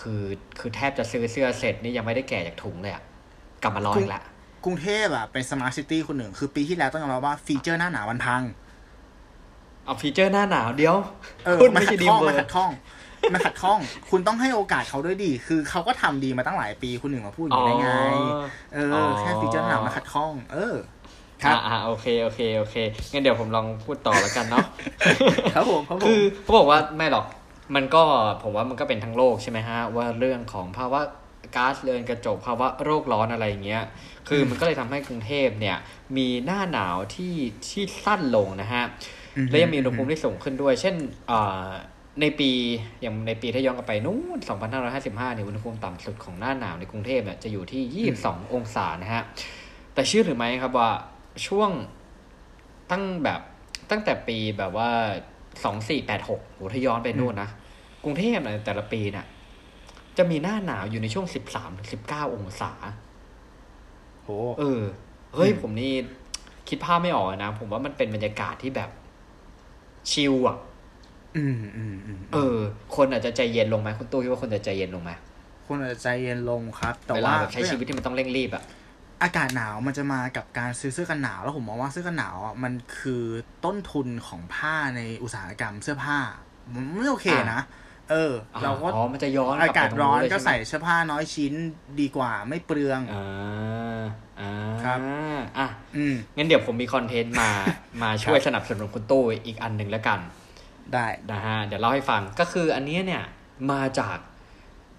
[0.00, 0.22] คือ
[0.58, 3.02] คือแทบจะซื้อเสื้อเสร็จนี่ยังไม่ได้แก่จากถุงเลยอะ
[3.62, 4.20] กลับมาร้อยละ
[4.64, 8.42] กรุงเทพอะเป็นสมาร์ทซิตี้คนหนึ่ง คือปีที่แล้วต้องยอมรับว่าฟีเจอร์หน้าหนาวมันพัง
[9.84, 10.96] เอาฟีเจอร์หน้าหนาวเดียว
[11.44, 12.70] เออคุณมันไม่ขัใช่ดดีข้องเวอมันขัร์ดข้อง
[13.32, 17.90] มันขัดข้อง คุณต้องให้โอกาสเขาด้วยดีคือเขาก็ทำดีมาตั้งหลายปีคุณหนึ่งมาพูดอย่างนี้ได้ไง
[18.74, 20.74] เออ แค่ฟีเจอร์หนาวมันขัดข้อง เออ
[21.44, 22.76] ครับอ่าอ่าโอเคโอเคโอเค
[23.12, 24.66] งั้นเดี๋ยวผมลองพูดต่อแล้วกันเนาะ
[25.54, 27.26] ครับผมครับผมคือเขาบอกว่าไม่หรอก
[27.74, 28.02] มันก็
[28.42, 31.00] ผมว่ามันก็เป็นทั้งโลกใช่ไหมฮะว่าเรื่องของภาวะ
[31.56, 33.82] ก๊าซเรือนกระจกภาวะโรคร้อนอะไรอย่างเงี้ย
[34.28, 35.76] คือมันก็เลยทำให้กรุงเทพเนี่ย
[36.16, 37.34] มีหน้าหนาวที่
[37.68, 38.84] ที่สั้นลงนะฮะ
[39.36, 40.94] อือฮึและยังมีอุณหภูมิที่สูงขึ้นด้วย เช่น
[41.30, 41.68] อ่า
[42.20, 42.50] ในปี
[43.02, 44.38] อย่างในปีถ้าย้อนกลับไปนู้น
[44.86, 49.22] 2555เนี่ยอุณหภูมิต่ำสุดของหน้าหนาวในกรุงเทพเนี่ยจะอยู่ที่ 22 องศานะฮะ
[49.94, 50.90] แต่เชื่อหรือไม่ครับว่า
[51.46, 51.70] ช่วง
[52.90, 53.40] ตั้งแบบ
[53.90, 54.90] ตั้งแต่ปีแบบว่า
[55.72, 57.48] 2486โหถ้าย้อนไปนู่นนะ
[58.04, 59.26] กรุงเทพเนี่ยแต่ละปีเนี่ย
[60.18, 61.26] จะมีหน้าหนาวอยู่ในช่วง
[61.80, 62.72] 13-19องศา
[64.24, 64.82] โหเออ
[65.34, 65.92] เฮ้ยอืมผมนี่
[66.68, 68.90] คิดภาพไม่ออกนะ ผมว่ามันเป็นบรรยากาศที่แบบ
[70.10, 70.56] ชิลอะ
[71.36, 72.58] อืมอืมอืมเออ
[72.96, 75.10] คนอาจจะใจเย็นลงไหมคุณตู้คิดว่าคนจะใจเย็นลงไหม
[75.66, 78.64] คุณอาจจะใจเย็นลงครับ แต่เวลาว่าแบบใช้ชีวิตที่มันต้องเร่งรีบอะ
[79.24, 83.24] อากาศหนาวมันจะมากับการซื้อเสื้อกันหนาว แล้วผมมองว่าเสื้อกันหนาวอะมันคือ
[83.64, 86.18] ต้นทุนของผ้าในอุตสาหกรรมเสื้อผ้า
[86.74, 87.60] มันไม่โอเคนะ
[88.10, 88.32] เออ
[88.62, 91.52] เราก็อ๋อมันจะย้อนอากาศร้อนก็ใช่ใส่ไหมเสื้อผ้าน้อยชิ้น
[92.00, 94.02] ดีกว่าไม่เปลืองอ่า
[94.40, 94.50] อ่า
[94.84, 94.98] ครับ
[95.58, 97.50] อะอืมงั้นเดี๋ยวผมมีคอนเทนต์มา
[98.02, 100.20] มาช่วยสนับสนุนคุณตู้อีกอันหนึ่งแล้วกัน
[100.92, 103.24] ได้นะฮะเดี๋ยวเล่าให้ฟังก็คืออันเนี้ยเนี่ย
[103.72, 104.18] มาจาก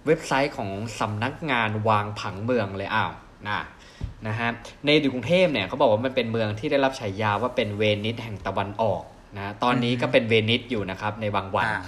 [0.06, 3.12] เว็บไซต์ของสำนักงานวางผังเมืองเลยอ้าว
[3.48, 3.64] นะ
[4.28, 4.50] นะฮะ
[4.86, 9.04] ในอดีตกรุงเทพเนี่ยเขาบอกว่ามันเป็นเมืองที่ได้รับฉายาว่าเป็นเวนิสแห่งตะวันออก
[9.38, 11.82] นะตอนนี้ก็เป็นเวนิสอยู่นะครับในบางวันอ่า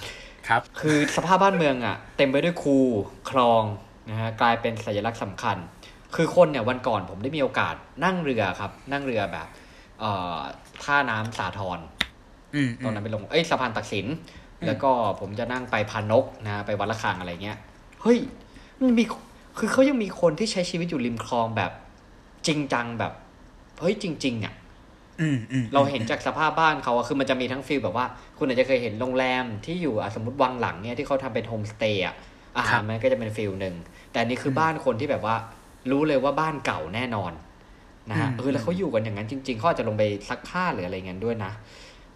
[0.48, 2.78] ครับคือสภาพบ้านเมืองอะเต็มไปด้วยคู
[3.30, 3.64] คลอง
[4.10, 5.58] นะฮะกลายเป็นสัญลักษณ์สำคัญ
[6.16, 9.48] คือคนเนี่ยวันก่อนผมได้มีโอกาสนั่งเรือครับ นั่งเรือแบบ
[10.00, 10.38] เอ่อ
[10.84, 11.80] ท่าน้ำสาทร
[12.56, 14.08] อืมตอนนั้นไปลงเอ้ยสะพานตักสิน
[14.60, 17.58] อืมแล้วก็ผมจะนั่งไปพานกนะไปวัดละคังอะไรเงี้ย
[18.02, 18.20] เฮ้ย
[18.82, 19.04] มันมี
[19.58, 21.72] คือเขายังมีคนที่ใช้ชีวิตอยู่ริมคลองแบบ
[22.48, 23.14] จริงจังแบบ
[23.80, 24.54] เฮ้ยจริง ๆ อะ
[25.22, 28.06] อืมอืมเราเห็นจากสภาพบ้านเขาอะคือมันจะมีทั้ง feel แบบว่า
[28.38, 32.16] คุณอาจจะเคยเห็นโรงแรมที่อยู่อะสมมติวังหลังเนี่ยที่เขาทำเป็นโฮมสเตย์อะ
[32.58, 33.76] อาหารมันก็จะเป็น feel หนึ่ง
[34.12, 35.36] แต่อันนี้คือบ้านคนที่แบบว่า
[35.92, 37.32] รู้เลยว่าบ้านเก่าแน่นอน
[38.10, 41.52] นะฮะเออแล้วเขาอยู่กันอย่างนั้นจริงๆเขาอาจจะลงไปซักผ้าหรืออะไรเงี้ยด้วยนะ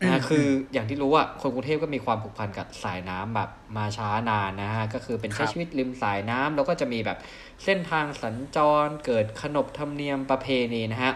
[0.04, 7.18] นะคืออย่างที่รู้อะคนกรุงเทพก็มีความผูกพันกับสายน้ำแบบมาช้านานนะฮะก็คือเป็นใช้ชีวิตริมสายน้ำแล้วก็จะมีแบบ
[7.64, 11.12] เส้นทางสัญจรเกิดขนบธรรมเนียมประเพณีนะฮะ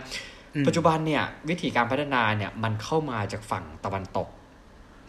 [0.56, 4.28] อืมปัจจุบันเนี่ยวิธีการพัฒนาเนี่ยมันเข้ามาจากฝั่งตะวันตก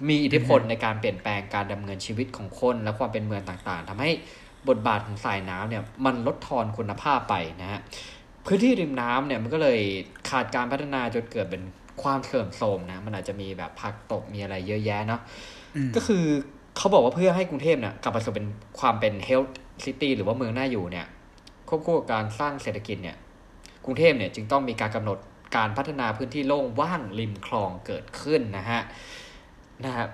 [0.08, 4.10] มีอิทธิพลในการเปลี่ยนแปลงการดำเนินชีวิตของคนและความเป็นเมืองต่างๆทำให้
[4.68, 7.80] บทบาทของสายน้ำเนี่ยมันลดทอนคุณภาพไปนะฮะ
[8.46, 9.80] พื้นที่ริมน้ำเนี่ยมันก็เลย
[10.30, 11.62] ขาดการพัฒนาจนเกิดเป็น
[12.02, 15.20] ความเสื่อมโทรมนะ มันอาจจะมีแบบผักตกมีอะไรเยอะแยะเนาะ
[15.76, 16.24] อืมก็คือ
[16.76, 18.46] เขาบอกว่าเพื่อให้กรุงเทพเนี่ยกลับมาสู่เป็น
[18.80, 19.52] ความเป็น health
[19.84, 21.06] city หรือว่าเมืองน่าอยู่เนี่ย
[21.68, 23.16] ควบคู่กับการสร้างเศรษฐกิจเนี่ย
[23.84, 25.18] กรุงเทพเนี่ยจึงต้องมีการกำหนด
[25.56, 28.80] การพัฒนาพื้นที่โล่งว่างริมคลองเกิดขึ้นนะฮะ
[29.84, 30.08] นะครับ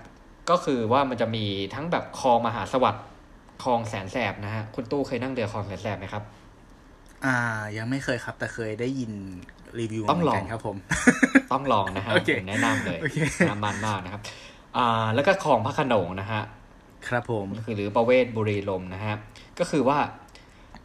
[0.51, 3.07] ก็คือว่ามันจะมีทั้งแบบคลองมหาสวัสดิ์
[3.63, 6.23] คลองแสนแสบนะฮะคุณตู้เคยนั่งเรือคลองแสนแสบไหมครับ
[7.25, 7.37] อ่า
[7.77, 9.13] ยังไม่เคยครับ แต่เคยได้ยิน
[9.81, 10.77] รีวิวต้องลองเหมืนกันครับผม
[11.53, 13.17] ต้องลองนะฮะโอเคผมแนะนำเลยโอเค
[13.49, 14.23] น้ำมันมากนะครับ
[14.77, 16.43] อ่า แล้วก็คลองพระโขนงนะฮะ
[17.09, 19.15] ครับผมคือหรือประเวศบุรีลมย์นะฮะ
[19.59, 19.99] ก็คือว่า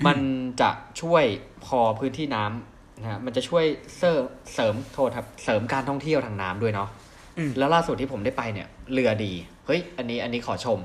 [0.07, 0.17] มัน
[0.61, 0.69] จะ
[1.01, 1.23] ช่วย
[1.65, 3.65] พอพื้นที่น้ำนะฮะมันจะช่วย
[3.97, 4.23] เสริม
[4.53, 6.89] เสริมโทษครับเสริมการท่องเที่ยวทางน้ำด้วยเนาะ
[7.37, 9.33] อืมแล้วล่าสุดที่ผมได้ไปเนี่ย เรือดี
[9.65, 10.79] เฮ้ย อันนี้อันนี้ขอชม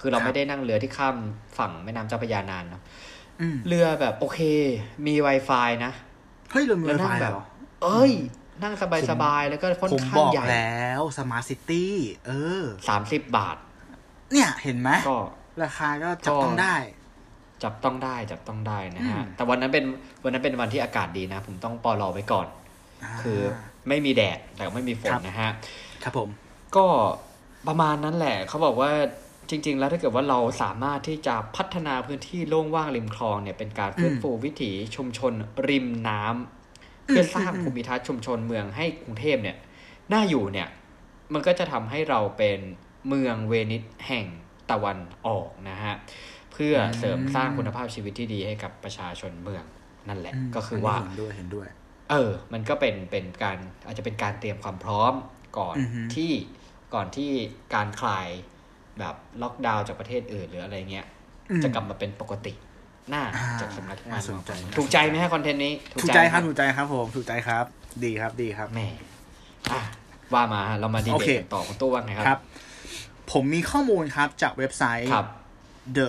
[0.00, 1.16] คือเราครับไม่ได้นั่งเรือที่ข้าม
[1.58, 2.82] ฝั่งแม่น้ำเจ้าพระยานานเนาะ
[3.40, 4.40] อืมเรือแบบโอเค
[5.06, 5.92] มี Wi-Fi นะ
[6.52, 7.44] เฮ้ยเรือมีแล้วไวนั่ไฟงแบบเหรอ
[7.82, 8.12] เอ้ย
[8.62, 11.94] นั่งสบายสบายๆแล้วก็ค่อนผมข้าบงอกใหญ่แล้วสมาร์ทซิตี้
[12.26, 13.56] เออสามสิบบาท
[14.32, 15.18] เนี่ยเห็นไหมก็
[15.62, 16.74] ราคาก็จับต้องได้
[17.62, 19.84] จับต้องได้จับต้องได้นะฮะอืมแต่วันนั้นเป็น
[20.22, 22.46] วันนั้นเป็นวันที่อากาศดีนะ ผมต้องปอรอไว้ก่อน
[23.22, 23.40] คือ
[23.88, 25.50] ไม่มีแดดแต่ก็ไม่มีฝนครับนะฮะ
[26.02, 26.28] ครับผม
[26.76, 26.86] ก็
[27.68, 28.90] ประมาณนั้นแหละ เขาบอกว่า
[29.48, 35.32] จริง ๆ แล้วถ้าเกิดว่าเราสามารถที่จะพัฒนาพื้นที่โล่งว่างริมคลองเนี่ยเป็นการฟื้นฟูวิถีชุมชน
[35.68, 39.56] ริมน้ำเพื่อสร้างภูมิทัศน์ชุมชนเมืองให้กรุงเทพเนี่ย
[40.12, 40.68] น่าอยู่เนี่ย
[41.32, 42.58] มันก็จะทำให้เราเป็น
[43.08, 44.26] เมืองเวนิสแห่ง
[44.70, 45.94] ตะวันออกนะฮะ
[46.52, 49.64] เพื่อเสริมสร้างคุณภาพชีวิตที่ดีให้กับประชาชนเมือง
[50.08, 51.68] นั่นแหละมก็คือว่าเห็นด้วยเห็นด้วย
[52.10, 55.14] เออ มันก็เป็นเป็นการอาจจะเป็นการเตรียมความพร้อม
[55.58, 56.32] ก่อนอือฮึที่
[56.94, 57.30] ก่อนที่
[57.74, 58.28] การคลาย
[58.98, 61.06] แบบล็อกดาวน์จากประเทศอื่นหรืออะไรเงี้ย
[61.50, 62.52] อืมจะกลับมาเป็นปกติ
[63.12, 67.64] น่าอ่าจากสำนักงาน่านสนใจถูกใจไหมฮะ content นี้ ถูกใจครับไหมถูกใจครับผมถูกใจครับ
[68.04, 68.88] ดีครับดีครับแหม่
[69.72, 69.80] อะ
[70.34, 72.40] ว่ามาฮะเรามาดีโอเบเคตกันต่อคุณตู้ว่าไงคครัรับ
[73.32, 75.26] ผมมีข้อมูลครับจากเว็บไซต์ครับ
[75.96, 76.08] The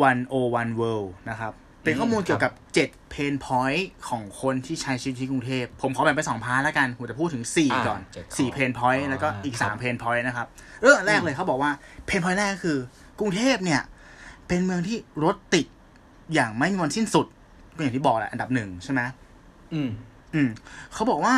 [0.00, 2.52] 101 World นะครับ เป็นข้อมูลอืมเกี่ยวกับ
[2.84, 10.46] 7 pain point ของคนที่ใช้ชีวิตที่กรุงเทพ ผมขอแบ่งเป็น2 part แล้วกันผมจะพูดถึง4ก่อนเจ็ดข้อ4 pain point อ่าแล้วก็อีกครับ3 pain point นะครับ
[10.80, 11.70] เรื่องแรกเลยเขาบอกว่า
[12.08, 12.78] pain point แรกก็คือ
[13.20, 13.82] กรุงเทพเนี่ย
[14.48, 15.66] เป็นเมืองที่รถติด
[16.34, 17.26] อย่างไม่มีวันสิ้นสุด
[17.76, 19.00] ก็อย่างที่บอกแหละอันดับหนึ่งใช่ไหม
[19.74, 19.90] อืม
[20.34, 20.48] อืม
[20.92, 21.34] เขาบอกว่า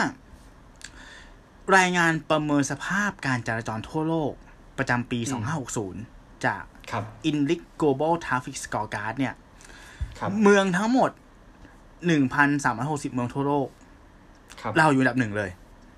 [1.76, 4.32] รายงานประเมินสภาพการจราจรทั่วโลก
[4.78, 5.42] ประจำปีอืม
[5.84, 9.41] 2560 จากครับ Index Global Traffic Scorecard เนี่ยครับ
[10.42, 11.10] เมืองทั้งหมด
[12.32, 13.68] 1,360เมืองทั่วโลก
[14.60, 15.50] ครับเราอยู่อันดับหนึ่งเลย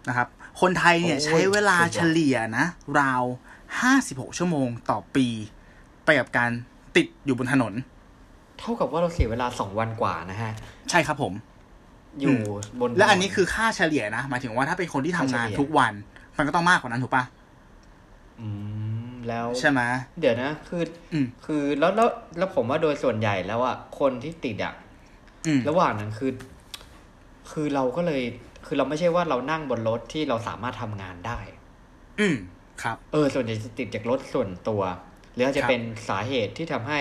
[0.09, 0.29] นะครับ
[0.61, 2.67] คนไทยเนี่ยโอ้ยใช้เวลาสุดยอดเฉลี่ยนะ
[3.01, 3.23] ราว
[3.81, 5.27] 56ชั่วโมงต่อปี
[6.05, 6.51] ไปกับการ
[6.97, 7.73] ติดอยู่บนถนน
[8.59, 10.53] เท่ากับว่าเราเสียเวลาสองวันกว่านะฮะ
[10.91, 11.33] ใช่ครับผม
[12.21, 12.39] อยู่
[12.81, 15.93] บน และอันนี้คือค่าเฉลี่ยนะหมายถึงว่าถ้าเป็นคนที่ทำงานค่าเฉลี่ยทุกวัน
[16.37, 17.25] มันก็ต้องมากกว่านั้นถูกปะ
[18.41, 18.49] อื
[18.84, 18.84] ม
[19.29, 19.81] แล้ว ใช่ไหม
[20.21, 20.83] เดี๋ยวนะ คือ
[21.13, 22.09] อืมคือแล้วแล้ว
[22.39, 24.75] แล้วผมว่าโดยส่วนใหญ่แล้วอะคนที่ติดอะ
[25.47, 26.33] อืมระหว่างนั้นคือ
[27.51, 28.23] คือเราก็เลย
[28.67, 31.39] คือเราไม่ใช่ว่าเรานั่งบนรถที่เราสามารถทำงานได้
[32.21, 32.37] อืม
[32.83, 34.83] ครับ เออ ส่วนใหญ่จะติดจากรถส่วนตัว
[35.33, 37.01] หรืออาจจะครับเป็นสาเหตุที่ทำให้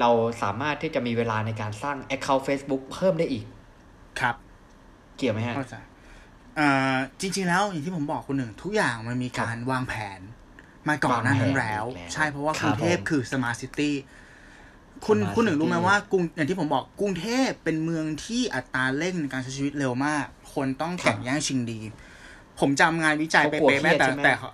[0.00, 0.10] เรา
[0.42, 3.44] สามารถที่จะมีเวลาในการสร้าง Account Facebook เพิ่มได้อีก
[4.20, 4.36] ครับ
[5.16, 5.76] เกี่ยวไหมฮะเข้าใจ
[6.58, 10.20] อ่าจริง ๆ แล้วอย่างที่ผมบอกคุณหนึ่ง ทุกอย่างมันมีการวางแผน
[10.88, 13.94] มาก่อนหน้านั้นแล้ววางแผนอีกแล้วใช่เพราะว่าคกรับรุงเทพผมคือสมาร์ทซิตี้
[15.06, 21.80] คุณ Smart คุณหนึ่งรู้ไหม City ว่ากรุงอย่างที่ผมบอกกรุงเทพเป็นเมืองที่อัตราเร่งในการใช้ชีวิตเร็วมาก คนต้องแข่งแย่งชิงดี
[22.60, 24.50] ผมจำงานวิจัยเขาเป๊กลัวะๆแม้แต่เครียดใช่ไหมแต่เขา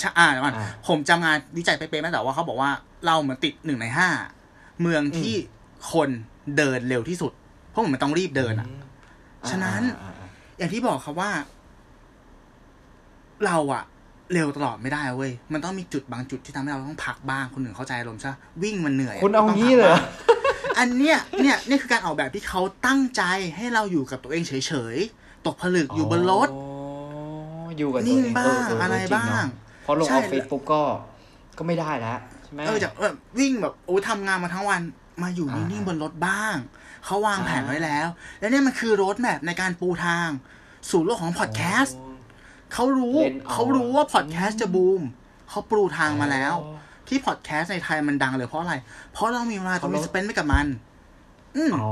[0.00, 2.70] ใช่อ่าเดี๋ยวก่อนอ่าผมจำงานวิจัยเป๊ะๆแม้แต่ว่าเขาบอกว่า
[3.06, 4.08] เราเหมือนติดหนึ่งในห้า
[4.80, 5.34] เมืองที่
[5.92, 6.08] คน
[6.56, 7.32] เดินเร็วที่สุด
[7.70, 8.68] เพราะมันต้องรีบเดินอะ
[9.50, 11.30] ฉะนั้นอ่าอ่าอ่าอย่างที่บอกครับว่า
[13.46, 13.84] เราอะ
[14.32, 20.04] เร็วตลอดไม่ได้เว้ย มันต้องมีจุดบางจุดที่ทำให้เราต้องพักบ้างคนหนึ่งเข้าใจอารมณ์ใช่ปะวิ่งมันเหนื่อยะคุณเอาต้พักงี้เลยเหรอบ้าง
[20.78, 23.22] อันเนี้ยเนี่ยเนี่ยคือการออกแบบที่เขาตั้งใจ
[23.56, 29.44] ให้เราอยู่กับตัวเองเฉยๆ ตกผลึกอยู่บนรถอ๋ออยู่กับตัวนิ่งเองบ้างเเอะไรจเนบ้าง
[29.84, 30.82] เพราะลงอใช่อฟฟิศปุ๊บก็
[31.58, 34.80] ก็ไม่ได้แล้วใช่ไหมเออจากแบบวิ่งแบบโอ้ทำงานมาทั้งวัน
[35.22, 36.56] มาอยู่อ่านิ่งๆบนรถบ้าง
[37.04, 38.06] เขาวางแผนอ่าไว้แล้ว
[38.40, 40.28] แล้วเนี่ยมันคือรถแมพในการปูทาง
[40.90, 41.96] สู่โลกของพอดแคสต์
[42.72, 45.02] เขารู้เล่นเอาเขารู้ว่าพอดแคสต์จะบูม
[45.48, 46.76] เขาปรูทางมาแล้วอ๋อ
[47.08, 48.74] ที่พอดแคสต์ในไทยมันดังเลยเพราะอะไร
[49.12, 50.66] เพราะเรามีเวลาตรงนี้เขาสเปนไปกับมัน
[51.56, 51.90] อืมอ๋อ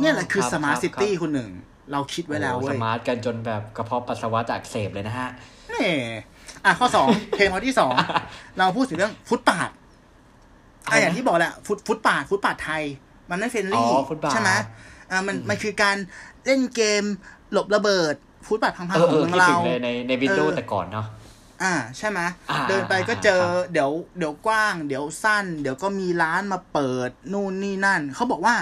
[0.00, 1.50] เนี่ยแหละคือรับสมาร์ทรับซิตี้รับคนหนึ่ง
[1.92, 5.28] เราคิดไว้แล้วโอ้เว้สยมาร์ทกันจนแบบกระเพาะปัสสาวะจะอักเสบเลยนะฮะ
[5.72, 5.88] นี่
[6.64, 7.92] อะข้อสองเพลงข้อที่สอง
[8.58, 9.70] เราพูดถึงเรื่องฟุตปาด
[10.84, 12.82] อะไรอะนะอย่างที่บอกแหละฟุตฟุตปาดฟุตปาดไทย
[13.30, 14.50] มันไม่เฟรนลี่อ๋อฟุตบาทใช่ไหม
[15.10, 15.96] อะมันอืมมันคือการ
[16.46, 17.04] เล่นเกม
[17.52, 18.14] หลบระเบิด
[18.48, 21.06] ฟุตปาดพังๆเอขอองเออเมืองคิดเราถึงเลยในในวินโดว์เออแต่ก่อนเนาะ
[21.62, 28.54] อ่าใช่ไหมอ่าเดินไปก็เจอครับเดี๋ยวเดี๋ยวกว้าง เดี๋ยวสั้น เดี๋ยวก็มีร้านมาเปิดนู่นนี่นั่น เขาบอกว่า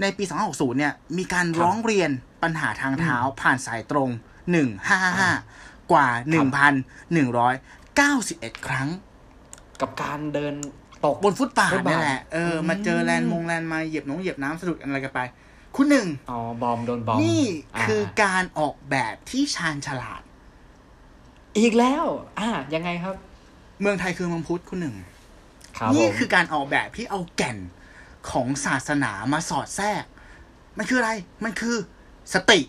[0.00, 2.10] ในปี 2560 เนี่ย มีการร้องเรียน
[2.42, 4.10] ปัญหาทางเท้าผ่านสายตรง
[5.00, 6.08] 1555 กว่า
[7.76, 8.88] 1,191 ครั้ง
[9.80, 10.54] กับการเดิน
[11.04, 15.20] ตกบนฟุตบาทฟุตบาทนี่แหละเออมาเจอแลนด์มงแลนด์มาเหยียบน้องเหยียบน้ำสะดุดอะไรกันไป
[15.76, 17.44] คุณหนึ่งอ๋อบอมโดนบอมนี่
[17.82, 20.22] คืออ่าการออกแบบที่ชาญฉลาด
[21.58, 22.04] อีกแล้ว
[22.40, 23.16] อ่ายังไงครับ
[23.80, 24.96] เมืองไทยคือเมืองพุทธคุณหนึ่ง
[25.78, 27.58] ครับผนี่มคือการออกแบบที่เอาแก่น
[28.30, 30.04] ของศาสนามาสอดแทรก
[30.78, 31.12] มันคืออะไร
[31.44, 31.76] มันคือ
[32.34, 32.60] สติ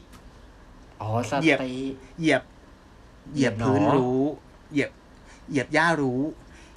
[1.01, 1.73] อ๋อสเหยียบติ
[2.19, 2.43] เหยียบ
[3.33, 4.21] เหยียบ เหยียบพื้นหนอรู้
[4.71, 4.91] เหยียบ
[5.49, 6.21] เหยียบหญ้ารู้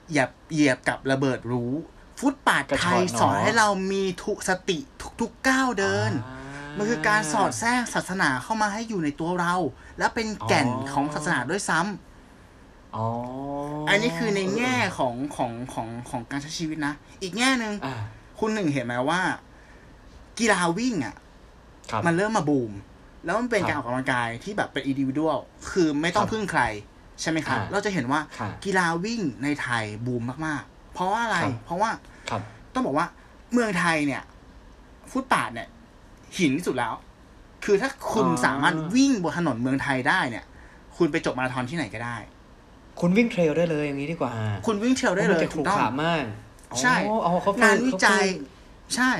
[0.09, 1.73] เหยียบเหยียบกับระเบิดรู้
[2.19, 4.79] ฟุตปาดกระไทชอนยหนอสอนให้เรามีทุกสติ
[5.21, 6.43] ทุกๆก้าวเดินอ่า
[6.79, 9.55] มันคือการสอดแทรกศาสนาเข้ามาให้อยู่ในตัวเรา
[9.99, 13.07] และเป็นแก่นอ๋อของศาสนาด้วยซ้ำอ๋อ
[13.89, 17.95] อันนี้คือในแง่ของของของของการใช้ชีวิตนะ อีกแง่หนึ่งอ่า
[18.39, 19.21] คุณหนึ่งเห็นไหมว่า
[20.39, 21.15] กีฬาวิ่งอะ
[21.91, 22.73] ครับมันเริ่มมาบูม
[23.25, 25.39] แล้วมันเป็นครับการออกกำลังกายที่แบบเป็นอินดิวิ a l
[25.71, 26.63] คือไม่ต้องครับพึ่งใคร
[27.21, 31.91] ใช่ไหมครับอ่าเราจะเห็นว่าครับกีฬาวิ่งในไทยบูมมาก ๆ เพราะว่าอะไรครับเพราะว่า
[32.31, 33.07] ครับต้องบอกว่า
[33.53, 34.23] เมืองไทยเนี่ย
[35.13, 35.69] ฟุตปาดเนี่ย
[36.39, 36.95] หินที่สุดแล้ว
[37.65, 40.45] คือถ้าคุณอ๋อสามารถวิ่งบนถนนเมืองไทยได้เนี่ย
[40.97, 42.17] คุณไปจบมาราธอนที่ไหนก็ได้
[43.01, 44.33] คุณวิ่งเทรลได้เลยอย่างนี้ดีกว่า
[44.67, 46.25] คุณวิ่งเทรลได้เลยมันจะขถูรุกขต้องระมาก
[46.83, 48.43] ใช่อ๋อเขาฝึกงานวิจัยเขา
[48.85, 49.13] ฝึกใช่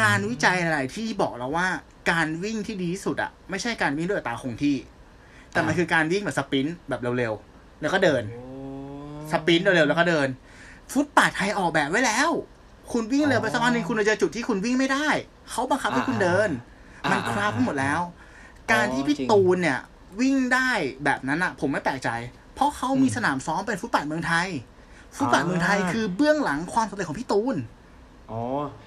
[0.00, 1.66] งานวิจัยอะไรที่บอกเราว่า
[2.10, 4.76] การวิ่งที่ดีที่สุดอะไม่ใช่การวิ่งด้วยอัตราคงที่
[5.52, 8.44] แต่มันอ่าคือการวิ่งแบบสปรินต์แบบเร็วๆแล้วก็เดินโอ้
[9.32, 10.28] สปรินต์เร็วๆแล้วก็เดิน
[10.92, 12.30] ฟุตปาดไทยออกแบบไว้แล้ว
[12.92, 15.08] คุณวิ่งเร็วไปสักวันหนึ่งคุณจะเจอจุดที่คุณวิ่งไม่ได้
[15.50, 16.50] เขาบังคับให้คุณเดิน
[17.04, 18.00] อ่ามันคราฟทั้งหมดแล้ว
[18.72, 19.80] การที่พี่จริงตูนเนี่ย
[20.20, 20.70] วิ่งได้
[21.04, 22.10] แบบนั้นอะผมไม่แปลกใจ
[22.54, 24.48] เพราะเขามีอืมสนามซ้อมเป็นฟุตปาดเมืองไทย
[25.16, 27.56] ฟุตปาดเมืองไทยอ่าคือเบื้องหลังความสำเร็จของพี่ตูน
[28.30, 28.40] อ๋อ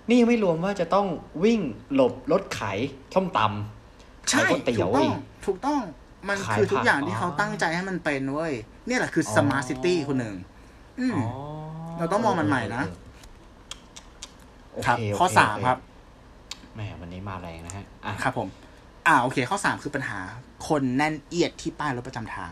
[0.07, 1.07] นี่ยังไม่รวมว่าจะต้อง
[1.43, 1.59] วิ่ง
[1.93, 2.77] หลบรถขาย
[3.13, 5.81] ส้มตำใช่ขายก๋วยเตี๋ถูยวกต้ออีงกถูกต้อง
[6.27, 8.53] มันขายคือทุกอย่างผักที่เขาอ๋อตั้งใจให้มันเป็นเว้ย
[8.87, 10.35] เนี่ยแหละคืออ๋อสมาร์ทซิตี้คนหนึ่ง
[10.99, 11.25] อืมอ๋อ
[11.97, 15.79] เราต้องมองมันใหม่นะโอเคครับโเข้อสามโเครับ
[16.75, 18.47] แหมวันนี้มาแรงนะฮะอะครับ ผม
[19.07, 20.19] อ่าโอเค ข้อสามคือปัญหา
[20.67, 22.51] คนแน่นเอียดที่ป้ายรถประจำทาง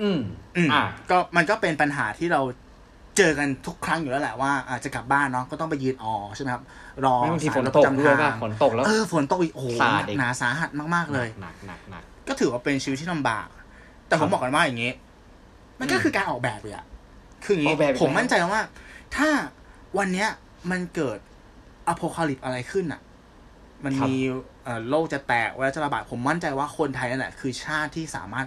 [0.00, 0.20] อืม
[0.56, 2.40] อืมอะก็มันก็เป็นปัญหาที่เรา
[3.16, 6.62] เจอกันทุกครั้งอยู่แล้วแหละว่าอาจจะกลับบ้านเนาะก็ต้องไปยืนออใช่ไหมครับ
[7.04, 13.48] รอไม่บางทีสายฝนรถตปกระจำด้วยทาป่ะงฝนตกแล้วเออฝนตกอีกโอ้โหสาดอีกหนาสาหัสมากๆเลยหนักหนักหนักก็ถือว่าเป็นชีวิตที่ลำบาก
[14.08, 14.92] แต่ผมบอกกันว่าอย่างนี้
[15.80, 16.84] มันก็คือการออกแบบเลยอะ
[17.44, 18.62] คืออย่างอนี้อกแบบอีกผมแล้วมั่นใจว่า
[19.16, 19.28] ถ้า
[19.98, 20.28] วันเนี้ย
[20.70, 21.18] มันเกิด
[21.88, 23.00] อโพคาลิปอะไรขึ้นอะ
[23.84, 24.14] มันมี
[24.64, 28.46] เอ่อโลกจะแตกไวรัสจะระบาดผมมั่นใจว่าคนไทยนั่นแหละ คือชาติที่สามารถ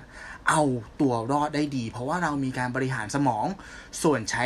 [0.49, 0.61] เอา
[1.01, 3.45] ตัวรอดได้ดี เพราะว่าเรามีการบริหารสมอง
[4.03, 4.45] ส่วนใช้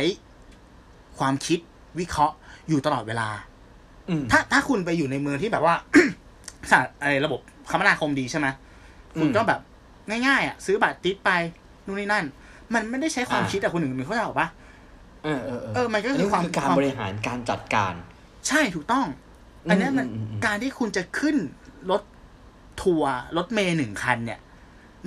[1.18, 1.58] ความคิด
[1.98, 2.34] วิเคราะห์
[2.68, 3.28] อยู่ตลอดเวลา
[4.08, 5.74] อืมถ้าถ้าคุณไปอยู่ในเมืองที่แบบว่า
[6.70, 8.46] ศาสตร์ไอ้ระบบคมนาคมดีใช่ไหม
[9.14, 9.60] อืมคุณก็แบบ
[10.26, 11.30] ง่ายๆอะ ซื้อบัตรติดไป
[11.86, 12.24] นู่นนี่นั่น
[12.74, 17.94] มันไม่ได้ใช้ความอ่าคิดแต่คนหนึ่งหนึ่งเขาใจออกปะเออเออเออมันก็คืออัความการความบริหารการจัดการ
[18.48, 19.06] ใช่ถูกต้อง
[19.68, 21.36] อันเนี้ยมันอืมอืมอืมการที่คุณจะขึ้น
[21.90, 22.02] รถ
[22.82, 24.40] ทัวร์รถเมย์หนึ่งคันเนี่ย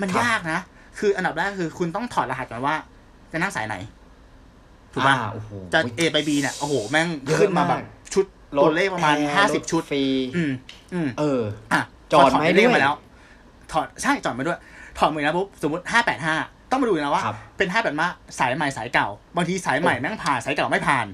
[0.00, 0.60] มันครับยากนะ
[0.98, 2.76] คืออันดับแรกคือคุณต้องถอดรหัสก่อนว่า
[3.32, 3.76] จะนั่งสายไหน
[4.92, 7.82] ถูกปะอ่าโอ้โหจะ A ไป B เนี่ยโอ้โห แม่งเยอะขึ้นมาแบบมาก
[8.14, 8.24] ชุด
[8.62, 10.04] ตัวเลขประมาณแพห้าสิบรถชุดฟรี
[10.36, 10.52] อืม
[10.94, 11.40] อืมเออ
[11.72, 11.80] อะ
[12.12, 12.94] จอดพถไหมเลขด้วยมาแล้ว
[13.72, 14.58] ถอดใช่จอดมาด้วย
[14.98, 16.34] ถอดมือนะปุ๊บสมมติห้าแปดห้า
[16.72, 18.06] ต้องมาดูนะว่าครับเป็นห้าแปดมา
[18.38, 21.06] สายใหม่สายเก่า บางทีสายใหม่แม่งผ่านสายเก่าไม่ผ่าน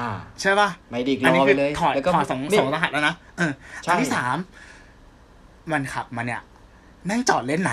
[0.00, 3.52] อ่าใช่ป่ะไม่ดีกอัรนี้อคืไปเลยถอดแล้วก็ถอดสองนี่สองรหัสแล้วนะเออ
[3.84, 4.36] ใช่อันที่สาม
[5.72, 6.40] มันขับมาเนี่ย
[7.06, 7.72] แม่งจอดเลนไหน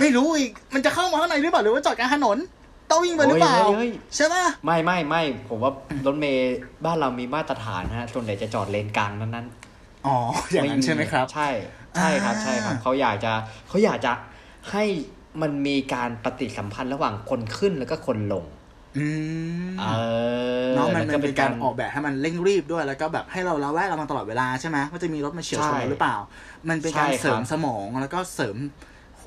[0.00, 2.38] ไม่รู้อีกมันจะเข้ามาข้างในหรือเปล่าหรือว่าจอดกลางถนน
[2.90, 5.72] ต้องวิ่งไปหรือเปล่าเฮ้ยเฮ้ยใช่ป่ะไม่ไม่ไม่ผมว่า
[6.06, 9.46] รถเมย์บ้านเรามีมาตรฐานฮะส่วนใหญ่จะจอดเลนกลางนั้นนั้น
[10.06, 10.16] อ๋อ
[10.52, 11.48] อย่างนั้นใช่ไหมครับ ใช่
[11.96, 13.32] ใช่ครับอ่าใช่ครับเขาอยากจะ
[13.68, 14.12] เขาอยากจะ
[14.70, 14.84] ให้
[15.42, 18.44] มันมีการปฏิสัมพันธ์ระหว่างคนขึ้นแล้วก็คนลง
[18.96, 19.06] อื
[19.68, 19.84] มเอ
[20.70, 26.16] อเนาะมันแล้วมันเป็นการออกแบบให้มันเร่งรีบด้วยแล้วก็แบบให้เราระแวดระวังตลอดเวลาใช่ไหมว่าจะมีรถมาเฉียวชนเราหรือเปล่า
[26.68, 28.56] มันเป็นการใช่ครับเสริมสมองแล้วก็เสริม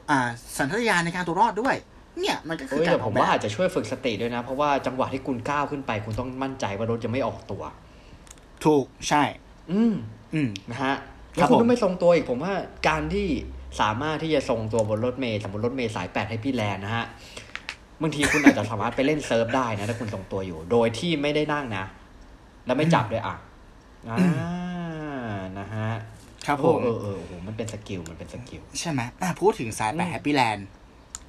[0.10, 0.20] อ่า
[0.58, 1.76] สัญชาตญาณในการตัวรอดด้วย
[2.20, 7.64] เนี่ยมันก็คือเอ้ยการแต่อผอกมแบว่าบอาจจะช่วยฝึกสติด้วยนะ เพราะว่าจังหวะที่คุณก้าวขึ้นไป คุณต้องมั่นใจว่ารถจะไม่ออกตัว
[8.66, 9.24] ถูกใช่
[9.72, 9.94] อืม
[10.34, 10.96] อืมนะฮะ
[11.36, 12.54] คแล้รัวบคุณผมต้องไม่ทรงตัวอีกผมว่า
[12.88, 13.28] การที่
[13.82, 17.06] สามารถที่จะทรงตัวบนรถเมล์สมมติรถเมล์สายแปดให้พี่แลนด์นะฮะ
[18.02, 21.86] บางทีคุณอาจจะสามารถไปเล่นเซิร์ฟได้นะถ้าคุณทรงตัวอยู่ โดยที่ไม่ได้นั่งนะ
[22.66, 23.36] แล้วไม่จับด้วยอะ
[24.10, 24.20] อ่า
[25.60, 25.90] นะฮะ
[26.46, 30.66] ครับผโอ้มเออเออโอ้โหมันเป็นสกิลมันเป็นสกิลใช่ไหมอะพูดถึงสายแปดอืมแฮปปี้แลนด์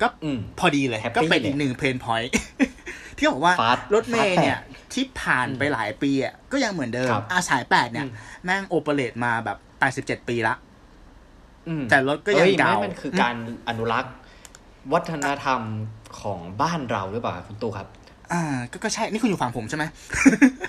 [0.02, 2.32] ก็อืมพอดีเลย Happy ก็เป็นอีกเลยหนึ่งเพนพอยต์
[3.16, 4.58] ที่บอกว่า Fast รถเมย์ Fast เนี่ย
[4.92, 8.12] ที่ผ่านไปหลายปีอะก็ยังเหมือนเดิมครับอาสายแปดเนี่ยอืม
[8.44, 10.69] แม่งโอเปเรตมาแบบแปดสิบเจ็ดปีละอืม
[11.90, 13.36] แต่รถก็ยังอ้เก่าไม่มันคือการ
[13.68, 14.14] อนุรักษ์
[14.92, 15.60] วัฒนธรรม
[16.20, 17.86] ของบ้านเราหรือเปล่าคุณตู้ครับ
[18.32, 19.84] อ่าก็ก็ใช่ นี่คุณอยู่ฝั่งผมใช่ไหม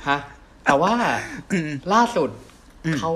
[0.08, 0.18] ฮะ
[0.66, 0.92] แต่ว่า
[1.52, 2.30] อืมล่าสุด
[2.86, 3.12] อืมเขา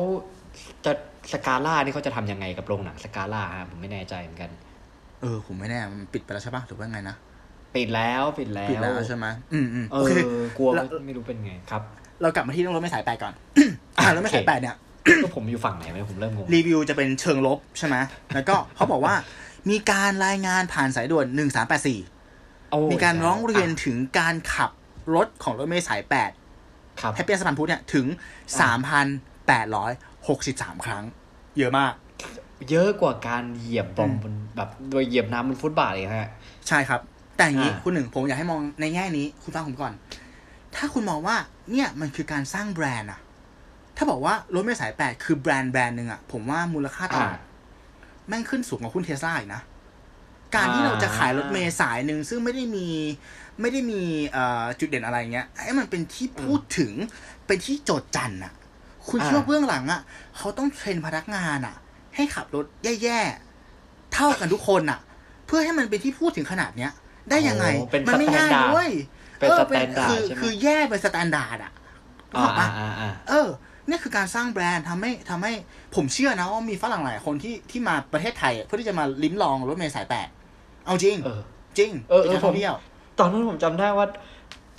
[0.86, 0.92] จะ
[1.34, 4.52] สกาล่านี่เขาจะทำยังไงกับโรงหนังสกาล่าฮะผมไม่แน่ใจเหมือนกัน
[5.22, 7.16] เออ ผมไม่แน่ มันปิดไปแล้วใช่ปะหรือว่าไงนะ
[7.76, 10.12] ปิดแล้วปิดแล้วปิดแล้วใช่ไหมอืมอืมเอโออเค
[10.58, 11.82] กลัวแล้วไม่รู้เป็นไงครับ
[12.22, 13.34] เรากลับมาที่เรื่องรถเมล์สายแปดก่อน
[13.98, 14.76] อ่ารถเมล์สายแปดเนี่ย
[15.24, 17.96] ก็ผมอยู่ฝั่งไหนไหมผมเริ่มงงรีวิวจะเป็นเชิงลบใช่ไหม
[18.34, 19.16] แล้วก็เขาบอกว่า
[19.70, 22.00] มีการรายงานผ่านสายด่วนหนึ่งสามแปดสี่
[22.72, 24.72] โอ้มีการร้องเรียนถึงการขับ
[25.16, 26.32] รถของรถเมล์สายแปด
[27.02, 28.06] ครับแฮปปี้สะพานพุทธเนี่ยถึง
[28.60, 29.08] สามพัน
[29.48, 29.92] แปดร้อย
[30.28, 31.04] หกสิบสามครั้ง
[31.58, 31.94] เยอะมาก
[32.70, 36.32] เยอะกว่าการเหยียบบอมบนแบบโดยเหยียบน้ำบนฟุตบาทเลยฮะ
[36.68, 37.00] ใช่ครับ
[37.38, 39.94] แต่อย่างนี้อ่าคุณหนึ่งผมอยากให้มองในแง่นี้ คุณฟังผมก่อน
[40.76, 41.36] ถ้าคุณมองว่า
[41.72, 43.20] เนี่ยมันคือการสร้างแบรนด์อะ
[43.98, 47.40] ถ้าบอกว่ารถเมล์สายแปดคือแบรนด์แบรนด์หนึ่งอะผมว่ามูลค่าตลาด
[48.28, 49.62] แม่งขึ้นสูงกว่าหุ้นเทสลาอีกนะ
[50.56, 52.88] การที่เราจะขายรถเมล์สายหนึ่งซึ่งไม่ได้มี
[53.62, 56.92] ไม่ได้มีเอ่อจุดเด่นอะไรเงี้ยให้มันเป็นที่พูดถึง
[57.48, 58.54] เป็นที่โจทย์จันทร์อะ
[59.10, 60.02] คุณเชื่อว่าเบื้องหลังอะ
[60.38, 61.76] เขาต้อง train พนักงานอะ
[62.16, 62.66] ให้ขับรถ
[63.04, 65.00] แย่ๆเท่ากันทุกคนอะ
[65.46, 66.92] เพื่อให้มันเป็นที่พูดถึงขนาดเนี้ย
[67.30, 68.90] ได้ยังไงโอ้เป็นมัไม่ง่าย standard ด้วย
[69.40, 71.72] เป็นออ standard คือใช่ไหมคือแย่เป็น standard อะ
[72.32, 75.54] นึกอ่าออกปะอ่าอ่าเออเนี่ยคือการสร้างแบรนด์ทำให้ทำให้
[75.96, 80.28] ผมเชื่อนะว่ามีฝรั่งหลายคนที่ที่มาประเทศไทยเพื่อที่จะมาลิ้มลองรถเมล์สายแปด
[80.86, 81.42] เอาจริงเออ
[81.78, 82.76] จริงเออเออป็นการท่องเที่ยว
[83.20, 84.08] ตอนนั้นผมจำได้ว่า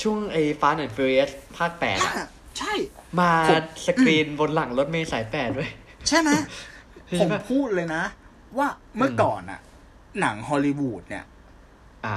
[0.03, 2.14] ช่วงไอ้ Fast and Furious ภาคแปดอะ
[2.59, 2.73] ใช่
[3.21, 5.71] มาผมสกรีนบนหลังรถเมล์สายแปดด้วย
[6.09, 6.31] ใช่ไหม
[7.07, 8.03] ใช่ผมปะพูดเลยนะ
[8.59, 9.61] ว่าเมื่ออมก่อนอะ
[10.21, 11.25] หนังฮอลลีวูดเนี่ย
[12.07, 12.16] อ่า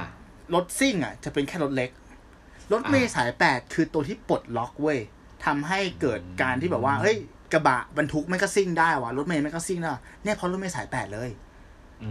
[0.54, 1.92] รถซิ่งอะจะเป็นแค่รถเล็ก
[2.72, 5.00] รถเมล์สายแปดคือตัวที่ปลดล็อกเว้ย
[5.46, 7.18] ทำให้เกิดการที่แบบว่าเฮ้ย
[7.54, 11.30] กระบะบรรทุกไม่ก็ซิ่งได้วะรถเมล์ไม่ก็ซิ่งได้เนี่ยเพราะรถเมล์สายแปดเลย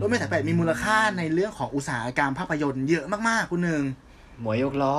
[0.00, 3.84] รถเมล์สายแปดมีมูลค่าในเรื่องของอุตสาหกรรมภาพยนตร์เยอะมากๆคุณหนึ่ง
[4.42, 4.96] หมวยยกล้อ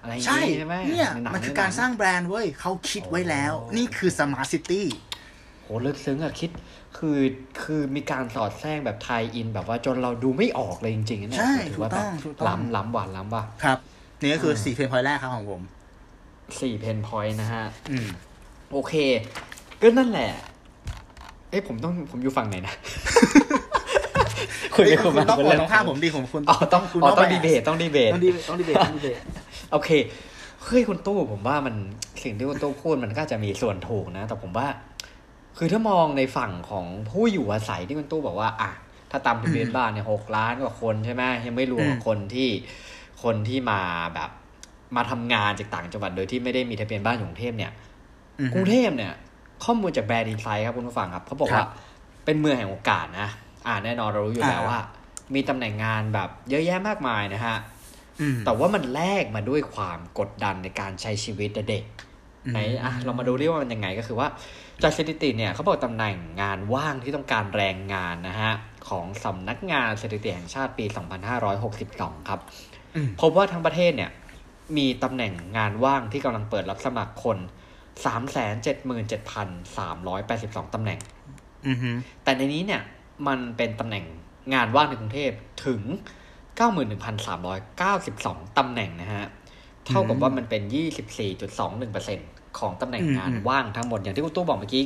[0.00, 4.86] อะไรอย่างใช่งี้ใช่ไหมเนี่ยใหงมันคือการสร้างแบรนด์เว้ยเขาคิดไว้แล้วโอ้นี่คือสมาร์ทซิตี้
[5.62, 6.50] โหลึกซึ้งอะคิด
[6.98, 7.18] คือ
[7.62, 13.78] คือมีการสอดแทรกแบบไทยอิน แบบว่าจนเราดูไม่ออกเลยจริงๆนะเนี่ยใช่ถืถูกว่าต้องแบบถูกต้องล้ำล้ำหวานล้ำว่ะครับ
[14.20, 15.62] นี่ก็คืออ่าสี่เพลงพอยแรกครับของผม
[16.60, 18.08] สี่เพนพอยต์นะฮะอืม
[18.72, 18.94] โอเค
[19.82, 20.30] ก็นั่นแหละ
[21.50, 22.74] เอ้ยผมต้องผมอยู่ฝั่งไหนนะ
[24.74, 29.18] คุยเอ้ไปยคุคุยณมาต้องเป็นโหวเรื่ตตรงข้ามผมดีผมคุณอ๋อต้องคุณอ๋อต้องไปดีเบตต้องดีเบตต้องดีต้องดีเบตต้องดีเบต
[29.72, 29.90] โอเค
[30.64, 31.74] เฮ้ยคุณตู้ผมว่ามัน
[32.22, 34.66] สิ่งที่คุณตู้พูดมันก็จะมีส่วนถูกนะ แต่ผมว่า
[35.58, 38.70] คือถ้ามองในฝั่งของผู้อยู่อาศัยที่คุณตู้บอกว่าอะ
[39.10, 42.48] ถ้าตามทะเบียนบ้านเนี่ยหกล้านกว่าคนใช่ไหมยังไม่รวมกับคนที่
[43.22, 43.80] คนที่มา
[44.14, 44.30] แบบ
[44.96, 47.72] มาทำงานจากต่างจังหวัดโดยที่ไม่ได้มีทะเบียนบ้านอยู่กรุงเทพเนี่ย
[48.38, 49.12] อืมกรุงเทพเนี่ย
[49.64, 51.70] ข้อมูลจากแบรนด์อินไซด์ครับคุณผู้ฟังครับเขาบอกครัว่าบ
[52.24, 53.28] เป็นเมืองแห่งโอกาสนะ
[53.66, 54.80] อ่าแน่นอนเรารู้อยู่แล้วอ่าว่า
[55.34, 57.56] มีตำแหน่งงานแบบเยอะแยะมากมายนะฮะ
[58.20, 61.84] อืมแต่ว่ามันแลกมาด้วยความกดดันในการใช้ชีวิตเด็ก
[62.46, 64.28] อืมไหนอะเรามาดูดิว่ามันยังไงก็คือว่า
[64.82, 68.52] จากสถิติเนี่ยเขาบอกตำแหน่งงานว่างที่ต้องการแรงงานนะฮะ
[68.88, 70.84] ของสำนักงานสถิติแห่งชาติปี
[71.56, 72.40] 2562 ครับ
[72.94, 74.10] อืมพบว่าทั้งประเทศเนี่ย
[74.76, 77.38] มีตำแหน่งงานว่างที่กำลังเปิดรับสมัครคน
[79.46, 80.98] 377,382 ตำแหน่ง
[81.66, 81.90] อืมฮึ
[82.24, 82.82] แต่ในนี้เนี่ย
[83.26, 84.04] มันเป็นตำแหน่ง
[84.54, 85.30] งานว่างในกรุงเทพ
[85.66, 85.82] ถึง
[86.60, 89.26] 91,392 ตำแหน่งนะฮะ
[89.86, 90.62] เท่ากับว่ามันเป็น
[91.80, 94.84] 24.21%ของตำแหน่งงานว่างทั้งหมด อย่างที่คุณตู้บอกเมื่อกี้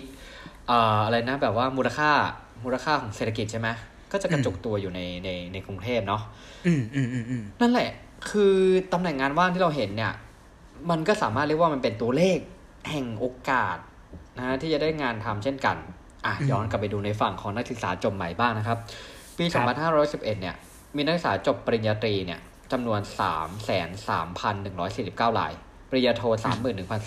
[0.68, 2.10] เอ่ออะไรนะ แบบว่ามูลค่า
[2.64, 3.68] มูลค่าของเศรษฐกิจใช่ไหม
[4.12, 6.22] ก็จะกระจุกตัวอยู่ในในในกรุงเทพเนาะ
[6.66, 7.90] อืมอืมอืมอืมนั่นแหละ
[8.30, 8.56] คือ
[8.92, 10.12] ตำแหน่งงานว่างที่เราเห็นเนี่ย
[10.90, 12.38] มันก็สามารถเรียกว่ามันเป็นตัวเลข
[12.90, 13.76] แห่งโอกาส
[14.36, 15.76] นะฮะที่จะได้งานทำเช่นกัน
[16.26, 18.78] อะย้อนกลับไปดูในฝั่งของนักศึกษาจบใหม่บ้างนะครับ
[19.38, 19.44] ปี
[19.92, 20.54] 2511 เนี่ย
[20.96, 22.40] มีนักศึกษาจบปริญญาตรีเนี่ย
[22.72, 23.00] จำนวน
[25.30, 25.52] 3,3,149 ราย
[25.90, 26.22] ปริญญาโท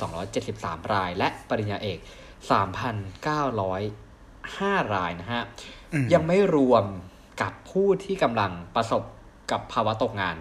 [0.05, 1.99] 31,273 ราย และปริญญาเอก
[3.65, 5.43] 3,905 รายนะฮะ
[5.93, 6.85] อืมยังไม่รวม
[7.41, 9.03] กับผู้ที่กำลังประสบ
[9.51, 10.35] กับภาวะตกงาน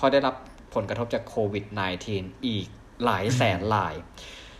[0.00, 0.34] เพราะได้รับ
[0.74, 1.64] ผลกระทบจากโควิด
[2.06, 2.66] -19 อีก
[3.04, 3.94] หลายแสนราย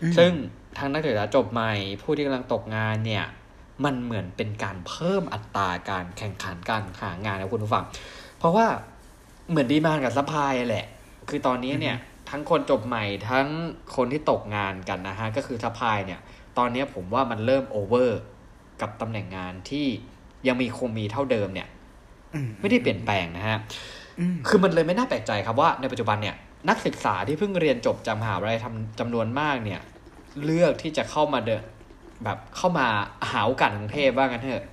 [0.03, 0.33] อืมซึ่ง
[0.79, 1.73] ทางนักศึกษาจบใหม่
[2.03, 3.25] ผู้ที่กำลังตกงานเนี่ย
[3.85, 7.85] มันเหมือนเป็นการเพิ่มอัตราการแข่งขันการหางานนะคุณผู้ฟัง
[8.39, 8.67] เพราะว่า
[9.51, 10.87] เหมือน demand กับ supply แหละ
[11.29, 11.97] คือตอนนี้เนี่ย
[12.31, 13.47] ทั้งคนจบใหม่ทั้ง
[13.97, 16.21] คนที่ตกงานกันนะฮะ ก็คือ supply เนี่ย
[16.59, 18.21] ตอนนี้ผมว่ามันเริ่ม over
[18.81, 19.87] กับตำแหน่งงานที่
[20.47, 21.69] ยังมีคงมีเท่าเดิมเนี่ย
[22.35, 24.00] อืมไม่ได้เปลี่ยนแปลงนะฮะอืม
[24.49, 26.37] คือมันเลยไม่น่าแปลกใจครับว่าในปัจจุบันเนี่ย
[26.69, 29.81] นักศึกษาที่เพิ่งเรียนจบจากมหาวิทยาลัยทำจำนวนมากเนี่ย
[30.45, 31.63] เลือกที่จะเข้ามาเดน
[32.25, 32.87] แบบเข้ามา
[33.31, 34.65] หาโอกาสในกรุงเทพว่ากันเถอะ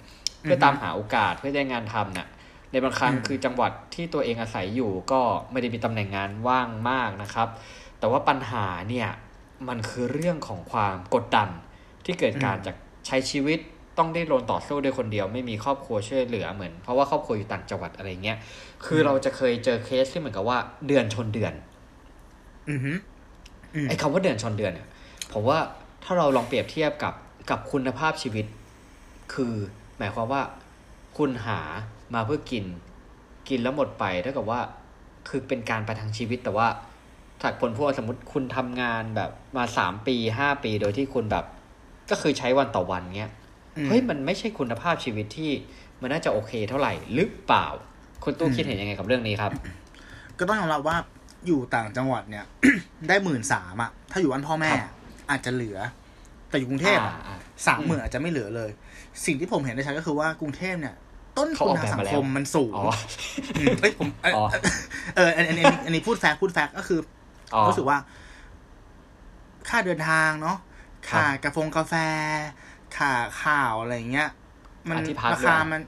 [0.42, 2.28] เพื่อตามหาโอกาสเพื่อได้งานทำน่ะ
[2.72, 5.22] ในบางครั้งอืมคือจังหวัดที่ตัวเองอาศัยอยู่ก็
[5.52, 7.48] ไม่ได้มีตำแหน่งงานว่างมากนะครับ
[8.00, 9.10] แต่ว่าปัญหาเนี่ย
[9.68, 11.50] มันคือเรื่องของความกดดัน
[12.06, 12.76] ที่เกิดการจาก
[13.08, 13.60] ใช้ชีวิต
[13.98, 18.38] ต้องได้รนต่อสู้ด้วยคนเดียว ไม่มีครอบครัวช่วยเหลือเหมือน เพราะว่าครอบครัวอยู่ต่างจังหวัดอะไรเงี้ย
[18.86, 21.54] คือเราจะเคยเจอเคสที่เหมือนกับว่าเดือนชนเดือน
[22.70, 22.94] อืมฮึ
[23.76, 24.88] อืมไอ้คำว่าเดือนชนเดือนเนี่ย
[25.34, 25.60] ผมว่า
[26.04, 27.14] ถ้าเราลองเปรียบเทียบกับ
[27.50, 28.46] กับคุณภาพชีวิต
[29.34, 29.54] คือ
[29.98, 30.42] หมายความว่า
[31.18, 31.60] คุณหา
[32.14, 32.66] มาเพื่อกิน
[33.50, 34.62] กินแล้วหมดไปเท่ากับว่า
[35.30, 36.68] คือเป็นการประทังชีวิตแต่ว่า
[37.42, 41.46] ถ้าผลพวกสมมติคุณทำงานแบบมาสามปีห้าปีโดยที่คุณแบบ
[42.12, 43.47] ก็คือใช้วันต่อวันเงี้ยอืม
[43.86, 45.52] เฮ้ยมันไม่ใช่คุณภาพชีวิตที่
[46.02, 47.68] มันน่าจะโอเคเท่าไหร่หรือเปล่า
[48.24, 49.52] คุณตู้อืมคิดเห็นยังไงกับเรื่องนี้ครับ
[50.40, 50.98] ก็ต้องยอมรับว่า
[51.48, 52.46] อยู่ต่างจังหวัดเนี่ย
[53.08, 54.94] ได้หมื่นสามอะถ้าอยู่บ้านพ่อแม่ครับ
[55.30, 55.78] อาจจะเหลือ
[56.50, 58.70] แต่อยู่กรุงเทพอะอ่าสามหมื่นอาจจะไม่เหลือเลย
[59.26, 60.96] สิ่งที่ผมเห็นได้ชัดก็คือว่ากรุงเทพเนี่ย
[61.38, 64.44] ต้นเขาทุอนอกทางแบบสัมางแล้วคมมันสูงอ๋อมเอ้ยผมเอ้ยอ๋อ
[65.16, 67.00] เอออันอันอันอันอันนี้พูดแฟกต์พูดแฟกต์ก็คือ
[67.54, 67.98] อ๋อรู้สึกว่า
[69.70, 70.58] ค่าเดินทางเนาะ
[71.10, 71.94] ครับค่ากาแฟกาแฟ
[72.98, 73.12] ค่า
[73.44, 74.30] ข้าวอะไรเงี้ย
[74.90, 75.82] มันอะที่พักราคาด้วยมัน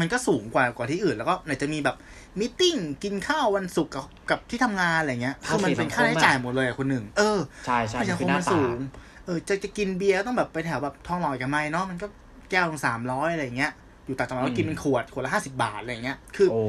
[0.00, 1.96] มันก็สูงกว่ากว่าที่อื่นแล้วก็ไหนจะมีแบบ
[2.40, 8.78] meeting กินข้าววันศุกร์กับกับที่ทำงานอะไรเงี้ยคือมันเป็นค่าใช้จ่ายหมดเลยอะคนหนึ่งเออใช่ใช่ค่ามันสังคคือมหน้ามันตาสูง
[9.24, 12.06] เออจะจะกินเบียร์ต้องแบบไปแถวแบบทองหล่อเอกมัยเนาะมันก็
[12.50, 13.72] แก้วสามร้อยอะไรเงี้ย
[14.06, 16.62] อยู่ต่างจังหวัดก็กินเป็นขวดขวดละห้าสิบบาทอะไรเงี้ย คือ โอ้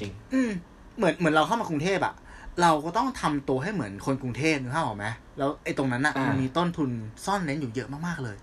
[0.00, 0.50] จริง อืม
[0.96, 2.14] เหมือนเหมือนเราเข้ามากรุงเทพอะ
[2.62, 5.06] เราก็ต้องทำตัวให้เหมือนคนกรุงเทพนึกภาพออกไหม
[5.38, 6.90] แล้วไอ้ตรงนั้นอะอ่ามัมันมีต้นทุน
[7.24, 8.36] ซ่อนเร้นอยู่เยอะมากๆเลย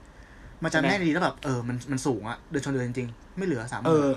[0.64, 4.12] มันจะใช่ไหมแน่ดีแล้วแบบเออมันมันสูงอะเดินชนเดินจริงๆ ไม่เหลือสามเออ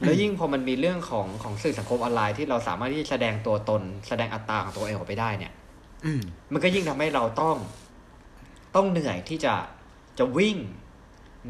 [0.00, 5.52] แล้วยิ่งพอมันมีเรื่องของของสื่อสังคมออนไลน์ที่เราสามารถที่จะแสดงตัวตน แสดงอัตราของตัวเองออกไปได้เนี่ย
[6.04, 6.20] อืม
[6.52, 7.56] มันก็ยิ่งทำให้เราต้อง
[8.76, 9.54] ต้องเหนื่อยที่จะ
[10.18, 10.56] จะวิ่ง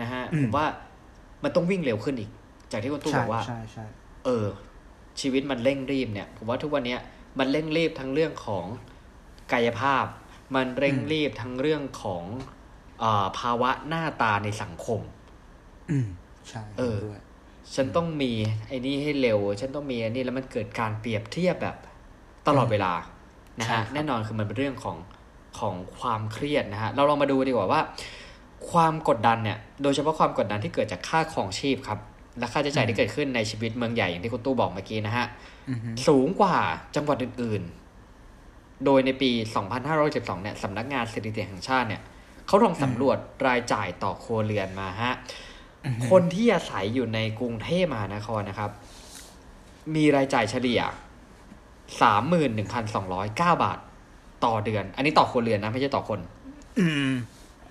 [0.00, 0.66] นะฮะอืมผมว่า
[1.44, 2.30] มันต้องวิ่งเร็วขึ้นอีก
[2.72, 3.84] จากที่คุณตู้ใช่บอกว่าใช่ใช่
[4.24, 4.46] เออ
[5.20, 7.00] ชีวิตมันเร่งรีบเนี่ยผมว่าทุกวันเนี้ย
[7.38, 8.64] มันเร่งรีบทั้งเรื่องของ
[9.52, 10.04] กายภาพ
[10.54, 12.59] มันเร่งรีบทั้งเรื่องของอา
[13.38, 15.01] ภาวะหน้าตาในสังคม
[15.90, 16.07] อืม
[16.48, 17.22] ใช่เออด้วย
[17.74, 18.32] ฉันต้องมี
[18.68, 21.76] ไอ้นี่ให้เร็ว ฉันต้องมีไอ้นี่แล้วมันเกิดการเปรียบเทียบแบบ
[22.48, 22.92] ตลอดเวลา
[23.59, 24.96] นะใช่ฮะครับแน่นอนคือมันเป็นเรื่องของ
[25.59, 27.80] ของความเครียดนะฮะเราลองมาดูดีกว่าว่า
[28.70, 31.98] ความกดดันเนี่ย โดยเฉพาะความกดดันที่เกิดจากค่าของชีพครับ
[32.38, 35.26] และค่าใช้จ่ายที่เกิดขึ้นในชีวิตเมืองใหญ่อย่างที่คุณตู้บอกเมื่อกี้นะฮะ
[35.68, 36.57] อือฮึสูงกว่า
[36.96, 37.62] จังหวัดอื่น
[38.24, 39.30] ๆ โดยในปี
[39.86, 42.03] 2512เนี่ยสำนักงานสถิติแห่งชาติเนี่ย
[42.51, 45.12] เขาลองสำรวจรายจ่ายต่อครัวเรือนมาฮะ
[45.84, 48.70] อือฮึคนที่อาศัยอยู่ในกรุงเทพมหานครนะครับ
[49.94, 50.80] มีรายจ่ายเฉลี่ย
[52.01, 53.78] 31,209บาท
[54.44, 56.20] ต่อเดือน อันนี้ต่อครัวเรือนนะ ไม่ใช่ต่อคน
[56.80, 57.11] อืม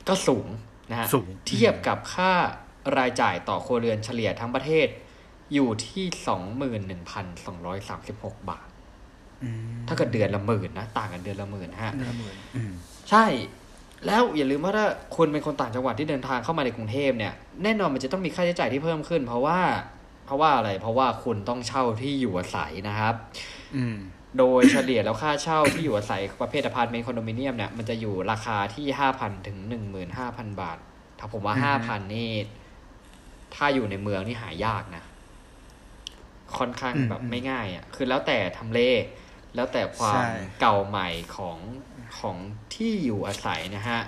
[0.08, 0.48] ก็สูง
[0.90, 2.32] นะฮะสูงเทียบกับค่า
[2.98, 4.88] รายจ่ายต่อครัวเรือนเฉลี่ยทั้งประเทศ
[5.54, 6.06] อยู่ที่
[6.82, 8.68] 21,236บาท
[9.44, 12.72] อืมถ้าเกิดเดือนละหมื่นนะ ต่างกันเดือนละหมื่นฮะเดือนละหมื่นอืม
[13.10, 13.26] ใช่
[14.06, 14.86] แล้วอย่าลืมว่าถ้า
[15.16, 17.34] คุณเป็นคนต่างจังหวัดที่เดินทางเข้ามาในกรุงเทพเนี่ย
[17.64, 19.60] แน่นอนมันจะต้องมีค่าใช้จ่ายที่เพิ่มขึ้น เพราะว่า
[20.26, 23.16] เพราะว่าอะไร เพราะว่าคุณต้องเช่าที่อยู่อาศัยนะครับ
[23.76, 23.98] อืม
[24.38, 30.78] โดยเฉลี่ยแล้วค่าเช่าที่อยู่อาศัยประเภทอพาร์ตเมนต์คอนโดมิเนียมเนี่ยมันจะอยู่ราคาที่ห้าพันถึงหนึ่งหมื่นห้าพันบาท
[31.20, 32.30] ถ้าผมว่าอืห้าอพันฮึนี่
[33.56, 35.04] ถ้าอยู่ในเมืองนี่หายากนะ
[36.58, 38.80] ค่อนข้างอืมแบบอืมไม่ง่ายอะ คือแล้วแต่ทำเล
[39.56, 40.28] แล้วแต่ความใช่
[40.60, 41.58] เก่าใหม่ของ
[42.20, 42.38] ของ
[42.80, 44.00] ที่อยู่อาศัยนะฮะ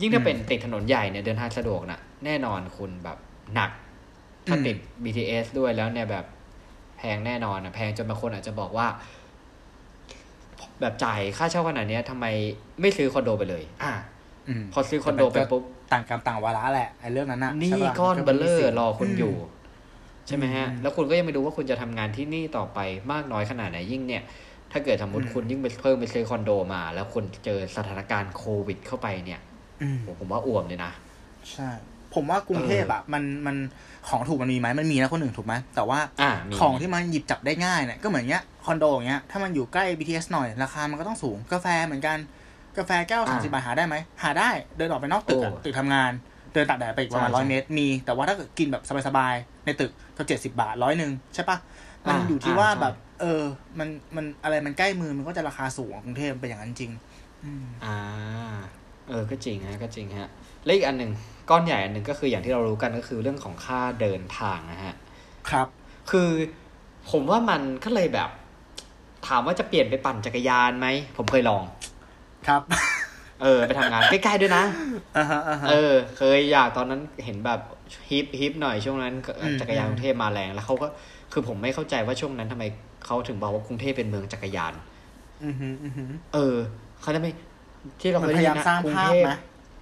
[0.00, 3.18] ยิ่งถ้าอืมเป็นติดถนนใหญ่เนี่ยเดินทางสะดวกนะแน่นอนคุณแบบ
[3.54, 3.70] หนัก
[4.46, 6.24] ถ้าอืมติด BTS ด้วยแล้วเนี่ยแบบ
[6.98, 8.86] แพงแน่นอนนะแพงจนบางคนอาจจะบอกว่า
[10.80, 12.26] แบบจ่ายค่าเช่าขนาดเนี้ยทำไม
[12.80, 13.92] ไม่ซื้อคอนโดไปเลย อะ
[14.48, 19.34] อืมพอซื้อคอนโดไปปุ๊บต่างกรรมต่างวาระแหละไอ้เรื่องนั้นน่ะหนี่ใช่ปะก้อนมัเบลเลอมีสิ่ร์งรอคุณอยู่
[20.26, 22.78] ใช่ไหมฮะอืมแล้วคุณก็ยังไม่รู้ว่าคุณจะทำงานที่นี่ต่อไป
[23.12, 24.22] มากน้อยขนาดไหนยิ่งเนี่ย
[24.72, 29.40] ถ้าเกิดสมมติอืมคุณยิ่งไปเพิ่มไปซื้อคอนโดมา แล้วคุณเจอสถานการณ์โควิด เข้าไปเนี่ย
[29.82, 30.92] อืมโอ้ผมว่าอ่วมเลยนะ
[31.52, 31.68] ใช่
[32.14, 33.56] ผมว่ากรุงเทพอะมันมัน
[34.08, 42.18] ของถูกมันมีไหมมันมีนะคนหนึ่งถูกไหมแต่ว่าอ่ามีของที่มันหยิบจับได้ง่ายเนี่ยก็เหมือนเงี้ยคอนโดอย่างเงี้ยถ้ามันอยู่ใกล้ BTS หน่อยราคามันก็ต้องสูงกาแฟเหมือนกัน
[42.78, 46.12] กาแฟแก้วสามสิบาทหาได้ไหมหาได้เดินออกไปนอกตึกอะโอ้ตึกทำงาน
[46.54, 51.56] เดินตากแดดไปอีกประมาณใช่ร้อยใช่เมตรมี แต่ว่าถ้าเกิดกินแบบสบายๆในตึกก็เจ็ดสิบาทร้อยหนึ่งใช่ปะ
[52.06, 53.42] มันอ่าอยู่ที่อ่าว่าใช่แบบ เออ
[53.78, 56.92] มันมันอะไรมันใกล้มือมันก็จะราคาสูงกรุงเทพเป็นอย่างนั้นจริง
[57.44, 57.96] อืมอ่า
[59.08, 60.28] เออ ก็จริงฮะ ก็จริงฮะ
[60.64, 61.12] และอีกอันหนึ่ง
[61.50, 64.94] ก้อนใหญ่อันหนึ่งก็คืออย่างที่เรารู้กันก็คือเรื่องของค่าเดินทางนะฮะ
[65.50, 65.66] ครับ
[66.10, 66.30] คือ
[67.10, 68.30] ผมว่ามันก็เลยแบบ
[69.28, 70.86] ถามว่าจะเปลี่ยนไปปั่นจักรยานไหม
[71.16, 71.64] ผมเคยลอง
[72.48, 72.62] ครับ
[73.42, 74.64] เออ ไปทำงานใกล้ๆด้วยนะ
[75.16, 77.60] อ่าฮะอ่าฮะเออ เคยอยากตอนนั้นเห็นแบบ
[78.10, 80.88] ฮิปฮิปหน่อยช่วงนั้นก็อืมจักรยานกรุงเทพมาแรงแล้วเขาก็
[81.32, 82.64] คือผมไม่เข้าใจว่าช่วงนั้นทำไม
[83.04, 84.74] เขาถึงบอกว่ากรุงเทพเป็นเมืองจักรยาน
[85.44, 86.04] อือฮึอือฮึ
[86.34, 86.56] เออ
[87.00, 87.30] เขาจะไม่
[88.00, 89.38] ที่เรามันเคยพได้ยายิยามนนะสร้างกรุงภาพเทพนะ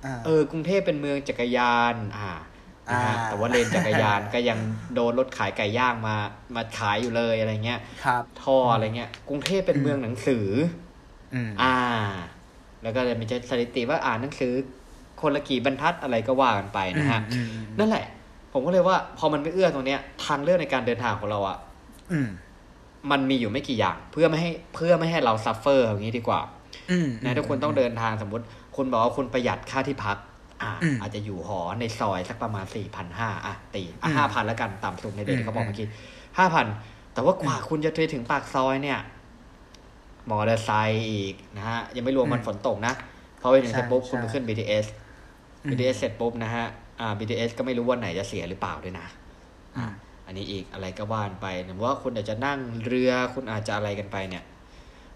[0.06, 2.30] อ่าเออกรุงเทพเป็นเมืองจักรยานอ่า
[2.92, 4.58] นะฮะอ่าแต่ว่าเลนจักรยานก็ยัง
[4.94, 6.16] โดนรถขายไก่ย่างมา
[6.54, 10.46] มาขายอยู่เลยอะไรเงี้ยครับท่ออะไรเงี้ย กรุงเทพเป็นเมืองหนังสือ
[11.34, 11.76] อืมอ่า
[12.82, 14.52] แล้วก็จะมีสถิติว่าอ่านหนังสือ
[15.20, 18.06] คนละกี่บรรทัดอะไรก็ว่ากันไปนะฮะอืมอืมนั่นแหละ
[18.52, 21.58] ผมก็เลยว่า พอมันไม่เอื้อตรงเนี้ย ทางเลือกในการเดินทางของเราอะ
[22.12, 22.28] อืม
[23.10, 26.40] มันมีอยู่ไม่กี่อย่าง เพื่อไม่ให้เพื่อไม่ให้เรา suffer อย่างนี้ดีกว่า
[26.90, 28.44] อืมนะถ้าคุณต้องเดินทางสมมติ
[28.76, 30.16] คุณบอกว่าคุณประหยัดค่าที่พัก
[30.62, 35.88] อ่าอืมอาจจะอยู่หอในซอยสักประมาณสี่พันห้าอะตีอือะมห้าพันแล้วกันต่ำสุดในเดือนอืมที่เขาบอกเมื่อกี้
[36.38, 36.66] ห้าพัน
[37.12, 38.98] แต่ว่ากว่าคุณจะไปถึงปากซอยเนี่ย
[40.30, 42.94] มอเตอร์ไซค์อีกนะฮะยังไม่รวมมันฝนตกนะ
[43.40, 44.86] พอไปถึงเสร็จปุ๊บคุณไปขึ้น BTS
[45.68, 46.66] BTS เสร็จปุ๊บนะฮะ
[47.00, 49.06] อ่า BTS ก็ไม่รู้ว่าไหนจะเสียหรือเปล่าด้วยนะ
[49.76, 49.92] อืม
[50.26, 54.44] อันนี้อีกอะไรก็ว่านไปหรือว่าคุณอาจจะนั่งเรือคุณอาจจะอะไรกันไปเนี่ย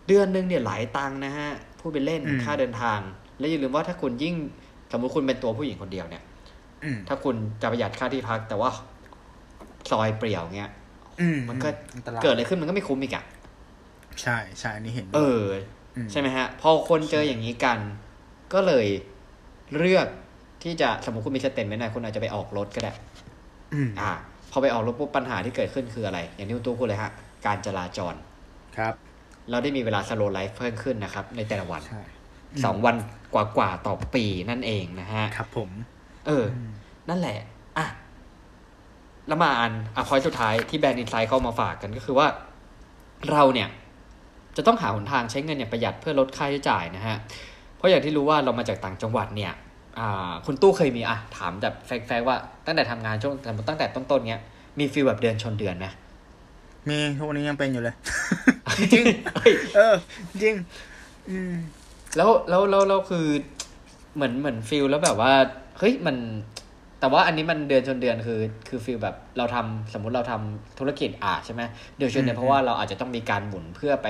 [0.06, 2.98] เดือนหนึ่งเนี่ยหลายตังค์นะฮะพูดไปเล่นอืมค่าเดินทาง
[3.38, 4.34] และอย่าลืมว่าถ้าคุณยิ่ง
[4.92, 6.22] สมมติคุณเป็นตัวผู้หญิงคนเดียวเนี่ย
[6.84, 8.70] อืมถ้าคุณจะประหยัดค่าที่พัก แต่ว่า
[9.90, 10.70] ซอยเปลี่ยวเงี้ย
[11.20, 13.24] อืมมันก็อันตรายเกิดอะไรขึ้นมันก็ไม่คุ้มอีกอะ
[14.22, 15.46] ใช่ใช่อันนี้เห็นด้วยเออ
[16.06, 17.78] มใช่ไหมฮะ พอคนเจออย่างนี้กัน
[18.52, 18.86] ก็เลย
[19.76, 20.08] เลือก
[20.64, 22.92] ที่จะสมมติคุณมีสเต็มไม่นานคุณอาจจะไปออกรถก็ได้
[23.74, 24.12] อืมอ่า
[24.50, 27.10] พอไปออกรถปุ๊บปัญหาที่เกิดขึ้นคืออะไร อย่างที่คุณตู้พูดเลยฮะ
[27.46, 28.14] การจราจร
[28.76, 28.94] ครับ
[29.50, 32.02] เราได้มีเวลา slow life เพิ่มขึ้นนะครับ ในแต่ละวันใช่
[32.64, 32.96] สองวัน
[33.34, 35.70] กว่าๆต่อปีนั่นเองนะฮะ ครับผม
[36.26, 36.44] เออ
[37.08, 37.38] นั่นแหละ
[37.78, 37.86] อะ
[39.28, 42.26] แล้วมาอันอะพอยสุดท้ายที่ Brand Inside เข้ามาฝากกันก็คือว่า
[43.30, 43.68] เราเนี่ย
[44.56, 47.16] จะต้องหาหนทางใช้เงินอย่างประหยัดเพื่อลดค่าใช้จ่ายนะฮะ
[47.76, 49.63] เพราะอย่างที่รู้ว่าเรามาจากต่างจังหวัดเนี่ยอ่า
[50.46, 52.36] คุณตู้เคยมีอะถามแบบ fact ๆว่า
[52.66, 53.34] ตั้งแต่ทำงานช่วง
[53.68, 54.42] ตั้งแต่ต้นๆเนี้ย
[54.78, 55.86] มี feel แบบเดือนชนเดือนไหม
[56.88, 57.94] มีทุกวันนี้ยังเป็นอยู่เลย
[58.92, 59.04] จริง
[59.76, 59.94] เออ
[60.42, 60.54] จริง
[61.30, 61.52] อืม
[62.16, 63.26] แล้วแล้วแล้วแล้วคือ
[64.14, 65.32] เหมือนเหมือน feel แล้วแบบว่า
[65.78, 66.16] เฮ้ยมัน
[67.00, 71.62] แต่ว่าอันนี้มันเดือนชนเดือนคือ คือ feel แบบเราทำสมมุติเราทำธุรกิจอะใช่ไหม
[71.96, 74.08] เดือนชนเดืออืนมเพราะว่าเราอาจจะต้องมีการหมุนเพื่อไป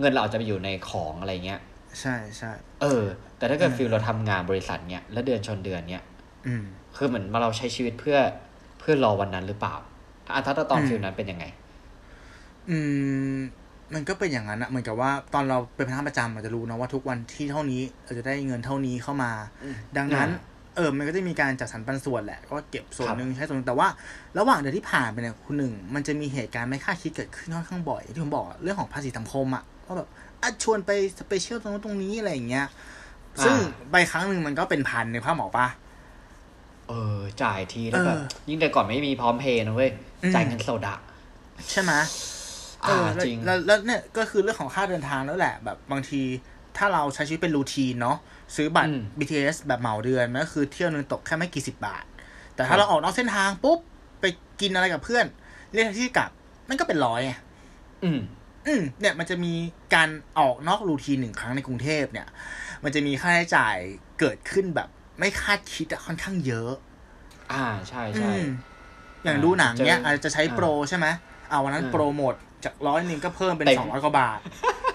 [0.00, 1.60] เงินเราอาจจะไปอยู่ในของอะไรเงี้ย
[2.00, 3.04] ใช่ใช่เออ
[3.36, 6.02] แต่ถ้าเกิดอืมฟิลเราทำงานบริษัทเนี้ยแล้วเดือนชนเดือนเนี้ย
[6.46, 6.64] อืม
[6.96, 8.18] คือเหมือนมาเราใช้ชีวิตเพื่อ
[8.78, 9.74] เพื่อรอวันนั้นหรือเปล่า
[10.34, 11.44] อะถ้าถ้าตอนอืมฟิลนั้นเป็นยังไง
[12.70, 12.78] อื
[13.36, 13.38] ม
[13.94, 19.32] มันก็เป็นอย่างนั้นอะเหมือนกับว่าตอนเราเป็นพนักงานประจำเราจะรู้นะว่าทุกวันที่เท่านี้เราจะได้เงินเท่านี้เข้ามา
[19.64, 23.88] อืมดังนั้นอ่าเออ มันก็จะมีการจัดสรรปันส่วนแหละ ก็เก็บส่วนครับหนึ่งใช้ส่วนหนึ่งแต่ว่า
[24.38, 30.08] ระหว่างเดือนที่ผ่านไปเนี่ยคุณหนึ่ง มันจะมีเหตุการณ์ไม่คาดคิดเกิดขึ้นค่อนข้างบ่อยที่ผมบอกอะเรื่องของภาษีสังคมอะว่าแบบ
[30.42, 30.90] อะชวนไป
[31.20, 32.66] สเปเชียลตรงนู้นตรงนี้อะไรอย่างเงี้ย
[33.44, 33.54] ซึ่ง
[33.90, 35.66] ใบครั้งหนึ่งมันก็เป็นพันในภาพหมอปะ
[36.88, 39.90] เออ จ่ายทีแล้วแบบเออยิ่งแต่ก่อนไม่มีพร้อมเพย์นะเว้ย
[40.22, 40.98] อืมจ่ายเงินสดอะ
[41.70, 41.92] ใช่ไหม
[42.84, 46.22] เออ่าอแล้วจริงแล้วแล้วเนี่ยก็คือเรื่องของค่าเดินทางแล้วแหละ แบบบางที
[46.76, 48.16] ถ้าเราใช้ชีวิตเป็นรูทีนเนาะ
[48.56, 52.04] ซื้อบัตรอืม BTS แบบเหมาเดือนมันก็คือเที่ยวนึงตกแค่ไม่กี่สิบบาท
[52.54, 53.78] แต่ครัถ้าบเราออกนอกเส้นทางปุ๊บ
[54.20, 54.24] ไป
[54.60, 55.24] กินอะไรกับเพื่อน
[55.72, 56.30] เรียกแท็กซี่กลับ
[56.68, 57.32] มันก็เป็นร้อยไง
[58.04, 58.18] อืม
[58.66, 59.52] อืมเนี่ยมันจะมี
[59.94, 60.08] การ
[60.38, 62.26] ออกนอกรูทีนหนึ่งครั้งในกรุงเทพเนี่ย
[62.84, 63.76] มันจะมีค่าใช้จ่าย
[64.20, 64.88] เกิดขึ้นแบบ
[65.18, 66.72] ไม่คาดคิดอะค่อนข้างเยอะ
[67.52, 68.44] อ่าใช่อืใช่ม
[69.24, 71.06] อย่างดูหนังเนี้ยเจออาจจะใช้โปรใช่ไหม
[71.50, 72.34] เอาวันนั้นอ่าโปรโมท
[72.64, 74.38] จากร้อยหนึ่งก็เพิ่มเป็นเต็มสองร้อยกว่าบาท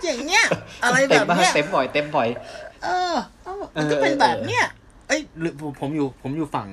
[0.03, 0.45] อย่างเงี้ย
[0.83, 2.27] อะไรแบเต็มบมากเนี้ยเต็มบ่อยเต็มบ่อย
[2.83, 3.13] เออ
[3.43, 4.65] เอามันก็เป็นแบบเนี้ย
[5.07, 6.67] เอ้ยหรือผมผมอยู่ผมอยู่ฝั่ง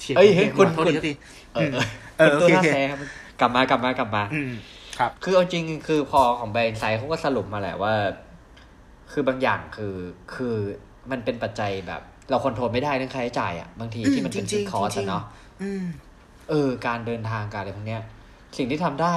[0.00, 1.12] เชียร์เอ้ยเฮ้ยกรุงทพคุณโทษทีโทษที
[1.54, 1.70] เออ
[2.18, 2.98] เออคุณตัวโอเคน่าโอเคแซครับ
[3.40, 4.52] กลับมากลับมากลับมาอืม
[4.98, 7.94] ครับ คือเอาจริงคือพอของแบรนด์ไซด์เขาก็สรุปมาแหละว่า
[9.12, 9.94] คือบางอย่างคือ
[10.34, 10.56] คือ
[11.10, 15.24] มันเป็นปัจจัยแบบ เราคอนโทรลไม่ได้เรื่องค่าใช้จ่ายอะบางทีอืมที่มันเป็นจริฟิงกๆคอร์สจริงๆเนาะ
[15.62, 15.84] อืม
[16.50, 18.02] เออ การเดินทางการอะไรพวกเนี้ย
[18.56, 19.14] สิ่งที่ทำได้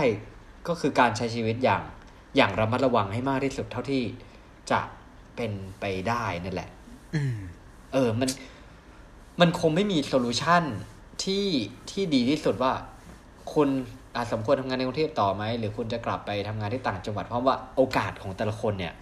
[0.68, 1.84] ก็คือการใช้ชีวิตอย่าง
[2.36, 4.04] อย่างระมัดระวังให้มากที่สุดเท่าที่
[4.72, 4.82] จะ
[5.36, 6.70] เป็นไปได้นั่นแหละ
[7.16, 7.38] อืม
[7.94, 8.30] เออ มัน
[9.42, 10.64] มันคงไม่มี solution
[11.24, 11.48] ที่
[11.92, 12.74] ที่ดีที่สุดว่า
[13.54, 18.94] คุณอาจ สมควรทำงานในกรุงเทพต่อไหม หรือคุณจะกลับไปทำงานที่ต่างจังหวัด เพราะว่าโอกาสของแต่ละคนเนี่ย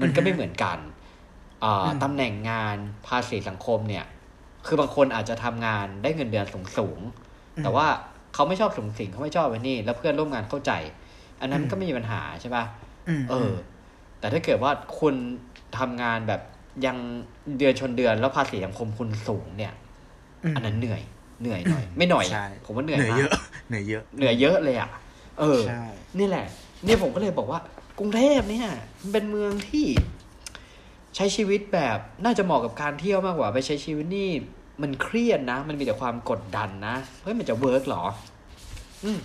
[0.00, 0.78] มันก็ไม่เหมือนกัน
[1.64, 4.04] อ่าอืมตำแหน่งงานภาษีสังคมเนี่ย
[4.66, 7.86] คือบางคนอาจจะทำงานได้เงินเดือนสูงสูงๆแต่ว่า
[8.34, 10.72] เขาไม่ชอบสุงสิงเขาไม่ชอบไอ้นี่ แล้วเพื่อนร่วมงานเข้าใจ
[11.40, 12.64] อันนั้นก็ไม่มีปัญหาใช่ปะ
[13.08, 13.52] อืมเออ
[14.20, 15.14] แต่ถ้าเกิดว่าคุณ
[15.78, 16.40] ทำงานแบบ
[16.86, 16.96] ยัง
[17.58, 19.72] เดือนชนเดือนแล้วภาษีสังคมคุณสูงเนี่ย
[20.50, 21.02] มอันนั้นเหนื่อย
[21.40, 23.30] เหนื่อยหน่อย ไม่หน่อยใช่ผมว่าเหนื่อยเหนื่อยมาก
[23.68, 24.90] เยอะเหนื่อยเยอะ เหนื่อยเยอะเลยอะ
[25.38, 25.82] เออใช่
[26.18, 26.46] นี่แหละ
[26.84, 27.60] เนี่ยผมก็เลยบอกว่า
[27.98, 28.68] กรุงเทพเนี่ย
[29.02, 29.86] มันเป็นเมืองที่
[31.16, 34.30] ใช้ชีวิตแบบน่าจะเหมาะกับการเที่ยวมากกว่า ไปใช้ชีวิตนี่
[34.82, 38.04] มันเครียดนะ มันมีแต่ความกดดันนะ เฮ้ย มันจะเวิร์กเหรอ
[39.04, 39.18] อืม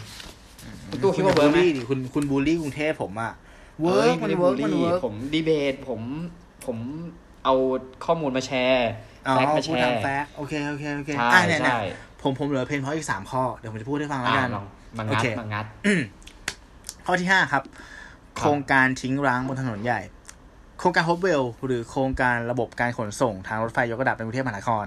[0.90, 3.34] คุณตู้คิดว่าเวิร์กไหมณบูลลี่ดิคุณคุณบูลลี่กรุงเทพผมอะ
[3.82, 6.02] เวิร์กอ้ยมันไได้เวิร์กบูมันลลี่เวิร์กผมดีเบตผม
[6.66, 6.78] ผม
[7.46, 7.56] เอา
[8.06, 8.90] ข้อมูลมาแชร์
[9.28, 11.80] อ๋อแฟกต์มาแชพูดร์ทางแฟกต์โอเคโอเคโอเคใช่อะเนี่ยเนี่ยใช่
[12.24, 14.66] ผมผมเหลือเพนพอยอีกสามข้อ เดี๋ยวผมจะพูดให้ฟังแล้วอ่ากันลอง
[14.98, 15.66] มาโองัดเคมางัด
[17.06, 17.64] ข้อที่ห้าครับ
[18.38, 20.02] โครงการทิ้งร้างบนถนนใหญ่
[20.80, 24.86] โครงการฮอปเวลหรือโครงการระบบการขนส่งทางรถไฟยกระดับในกรุงเทพมหานคร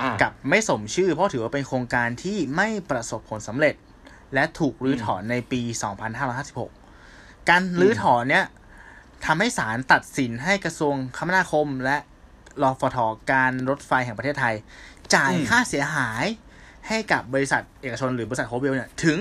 [0.00, 3.74] อ่ากับไม่สมชื่อเพราะถือว่าเป็นโครงการที่ไม่ประสบผลสำเร็จ
[4.34, 5.60] และถูกรื้อถอนในปี
[6.74, 8.44] 2556 การรื้อถอนเนี้ย
[9.26, 11.96] ทำให้ศาลตัดสินให้กระทรวงคมนาคมและ
[12.62, 12.98] รอฟท
[13.32, 14.54] การรถไฟแห่งประเทศไทย
[15.14, 16.24] จ่ายอืมค่าเสียหาย
[16.88, 19.18] ให้กับบริษัทเอกชนหรือบริษัทโฮเวลเนี่ยถึง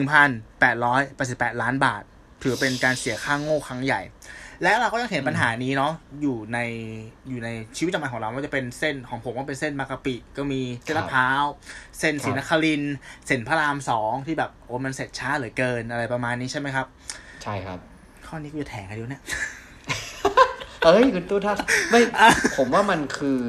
[0.00, 2.02] 11,888 ล้านบาท
[2.42, 4.00] ถือเป็นการเสียค่างโง่ครั้งใหญ่
[4.62, 5.92] และเราก็ยังเห็นปัญหานี้เนาะ
[6.22, 6.58] อยู่ใน
[7.28, 11.44] อยู่ในชีวิตประจำวันของเราว่าจะเป็นเส้นของผมก็เป็นเส้นบางกะปิ ก็มีเส้นลาดพร้าว
[11.98, 16.86] เส้นศรีนครินทร์เส้นพระรามสองที่แบบโอ้มันเสร็จช้าเหลือเกินอะไรประมาณนี้ใช่ไหมครับ
[17.42, 17.78] ใช่ครับ
[18.26, 19.22] ข้อนี้กูจะแถงกันดูเนี่ย
[20.84, 21.54] เอ้ยคุณตู้ท่า
[21.90, 22.00] ไม่
[22.56, 23.40] ผมว่ามันคือ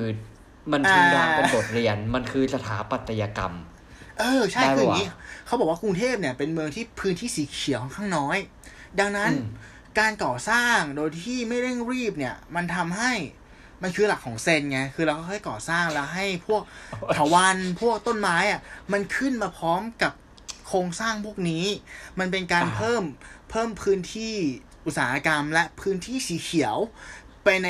[0.72, 3.54] มันคืออ่าดางเป็นบทเรียน มันคือสถาปัตยกรรม
[4.20, 8.38] เออ ใช่ได้คือปะอย่างนี้วะเขาบอกว่ากรุงเทพเนี่ยเป็นเมืองที่พื้นที่สีเขียวค่อนข้างน้อย
[9.00, 9.46] ดังนั้นอืม
[10.00, 13.12] การก่อสร้างโดยที่ไม่เร่งรีบเนี่ย มันทำให้
[13.82, 16.62] มันคือหลักของเซนไง คือเราก็ค่อยๆก่อสร้างแล้วให้พวก
[17.18, 18.62] ถาวันพวกต้นไม้อะ
[18.92, 20.14] มันขึ้นมาพร้อมกับ
[20.68, 21.66] โครงสร้างพวกนี้
[22.20, 23.04] มันเป็นการอ่าเพิ่ม
[23.50, 24.34] เพิ่มพื้นที่
[24.86, 26.78] อุตสาหกรรมและพื้นที่สีเขียว
[27.44, 27.70] ไปใน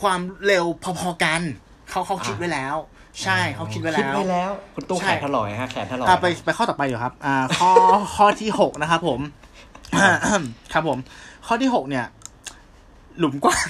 [0.00, 0.64] ความเร็ว
[1.00, 1.42] พอๆกัน
[1.90, 2.76] เขาเขาคิดไว้แล้ว
[3.22, 7.70] ใช่เขาคิดไว้คิดแล้วไว้แล้ว คุณตู้ใช่แขนถลอยฮะแขนถลอยอ่าไปไปข้อต่อไปอยู่ครับ อ่า ข้อ
[8.16, 9.20] ข้อที่หกนะครับผม
[10.72, 10.98] ครับผม
[11.46, 12.06] ข้อที่หกเนี่ย
[13.18, 13.66] หลุมกว้าง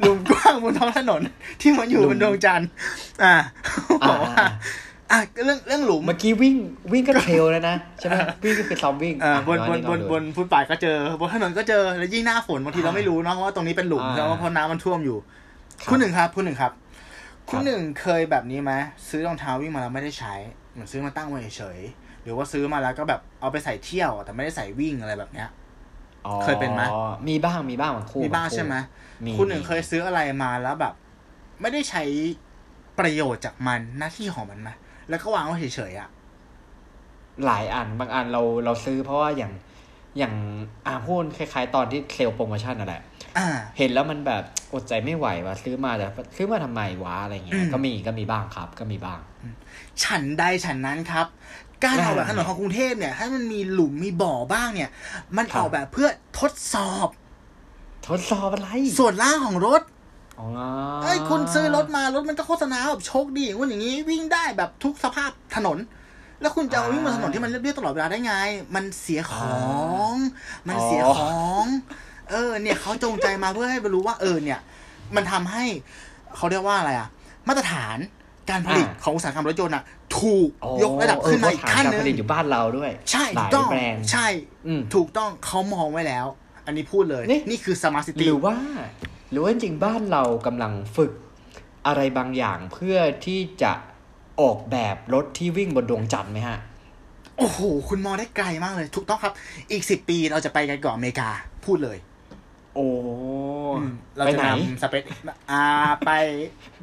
[0.00, 1.20] หลุมกว้างบนท้องถนน
[1.60, 2.68] ที่มันอยู่บนดวงจันทร์
[3.24, 3.34] อ่า
[4.08, 4.34] บอกว่า
[5.12, 6.56] อะเรื่องเรื่องหลุมเมื่อกี้วิ่ง
[6.92, 8.14] วิ่งก็เทรลแล้วนะใช่ไหม
[8.44, 15.16] วิ่งก็คือซ้อมวิ่งอ่าอะบนบนเดี๋ยวบอันลองดูบนฟุตบาทก็เจอบนถนนก็เจอแล้วยิ่งหน้าฝนบางทีเราไม่รู้เนาะเพราะว่าตรงนี้เป็นหลุมอ่าแล้วเพราะน้ำมันท่วมอยู่
[15.82, 16.72] ครับคุณหนึ่งครับคุณหนึ่งครับ
[17.48, 18.72] คุณครับหนึ่งเคยแบบนี้ไหม
[19.08, 20.34] ซื้อรองเท้าวิ่งมาแล้วไม่ได้ใช้
[20.72, 25.48] เหมือนซื้อมาตั้งไว้เฉยๆหรือว่าซื้อมาแล้วก็แบบเอาไปใส่เที่ยว แต่ไม่ได้ใส่วิ่งอะไรแบบเนี้ย
[26.26, 26.82] อ๋อเคยเป็นไหม
[27.28, 28.74] มีบ้างมีบ้างบางคู่มีบ้างคู่ใช่ไหม
[29.24, 30.94] มีคุณหนึ่งมีเคยซื้ออะไรมาแล้วแบบ
[31.60, 32.02] ไม่ได้ใช้
[32.98, 34.70] ประโยชน์จากมันหน้าที่ของมันไหม
[35.08, 36.08] แล้วก็วางไว้เฉยๆอะ
[37.44, 39.52] หลายอันบางอันเราเราซื้อเพราะว่าอย่าง
[40.18, 40.34] อย่าง
[40.86, 43.02] อาพูดคล้ายๆ ตอนที่เซลล์โปรโมชั่นนั่นแหละ
[43.38, 43.48] อ่า
[43.78, 44.42] เห็นแล้วมันแบบ
[44.72, 46.06] อดใจไม่ไหวว่ะซื้อมาแต่
[46.36, 49.18] ซื้อมาทำไมวะอะไรเงี้อืยมก็มีก็มีบ้างครับ ก็มีบ้าง
[50.04, 51.26] ฉันใดฉันนั้นครับ
[51.84, 54.90] การออกแบบอ่าถนนของกรุงเทพเนี่ยให้มันมีหลุมมีบ่อบ้างเนี่ย
[55.36, 56.08] มันครับออกแบบเพื่อ
[56.40, 57.08] ทดสอบ
[58.08, 59.82] ทดสอบอะไร ส่วนล่างของรถ
[60.40, 60.48] อ๋อ
[61.02, 65.78] เอ้ยคุณซื้อรถมารถมันก็โฆษณาแบบโชคดีอย่างนู้นอย่างนี้วิ่งได้แบบทุกสภาพถนน
[66.44, 68.34] แล้วคุณจะเอาวิ่งบนถนนที่มันเรียบๆตลอดเวลาได้ไง
[68.74, 69.58] มันเสียขอ
[70.10, 70.12] ง
[70.68, 71.64] มันเสียของ
[72.30, 74.60] เออ เนี่ยเขาจงใจมาเพื่อให้รู้ว่า เออ เนี่ย
[75.16, 75.64] มันทำให้
[76.36, 77.08] เขาเรียกว่าอะไรอะ
[77.48, 77.96] มาตรฐาน
[78.50, 79.84] การผลิตของอุตสาหกรรมรถยนต์อะ
[80.18, 84.26] ถูกโอ้ยกระดับขึ้นมาอีกเออขั้นเพหราะฐานการผลิตนึงอยู่บ้านเราด้วย ใช่หถูลากยต้องแบรนด์ใช่
[84.66, 86.26] อืมถูกต้องเขามองไว้แล้ว
[86.66, 88.56] อันนี้พูดเลย นี่นี่คือสมาร์ทซิหตี้รือว่า
[89.30, 91.12] หรือว่าจริงๆบ้านเรากำลังฝึก
[91.86, 93.72] อะไรบางอย่างเพื่อที่จะ
[94.40, 96.58] ออกแบบรถที่วิ่งบนดวงจันทร์ไหมฮะ
[97.38, 99.32] โอ้โห คุณมองได้ไกลมากเลย ถูกต้องครับ
[99.72, 101.28] อีกสิบปีเราจะไปกันก่อนอเมริกา
[101.64, 101.98] พูดเลย
[102.74, 102.88] โอ้
[103.76, 105.02] อืมเราไปจะไหนนำสเปซ
[105.50, 105.64] อ่า
[106.06, 106.10] ไป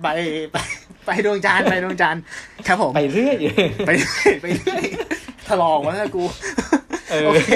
[0.01, 0.07] ไป
[0.51, 0.57] ไป
[1.05, 2.23] ไปดวงจันทร์ไปดวงจันทร์
[2.67, 3.37] ครับผม ไปเรื่อย
[3.87, 4.83] ไปเรื่อยไปเรื่อย
[5.47, 6.23] ทะลองวะเนี่ยกู
[7.09, 7.49] เออโอเค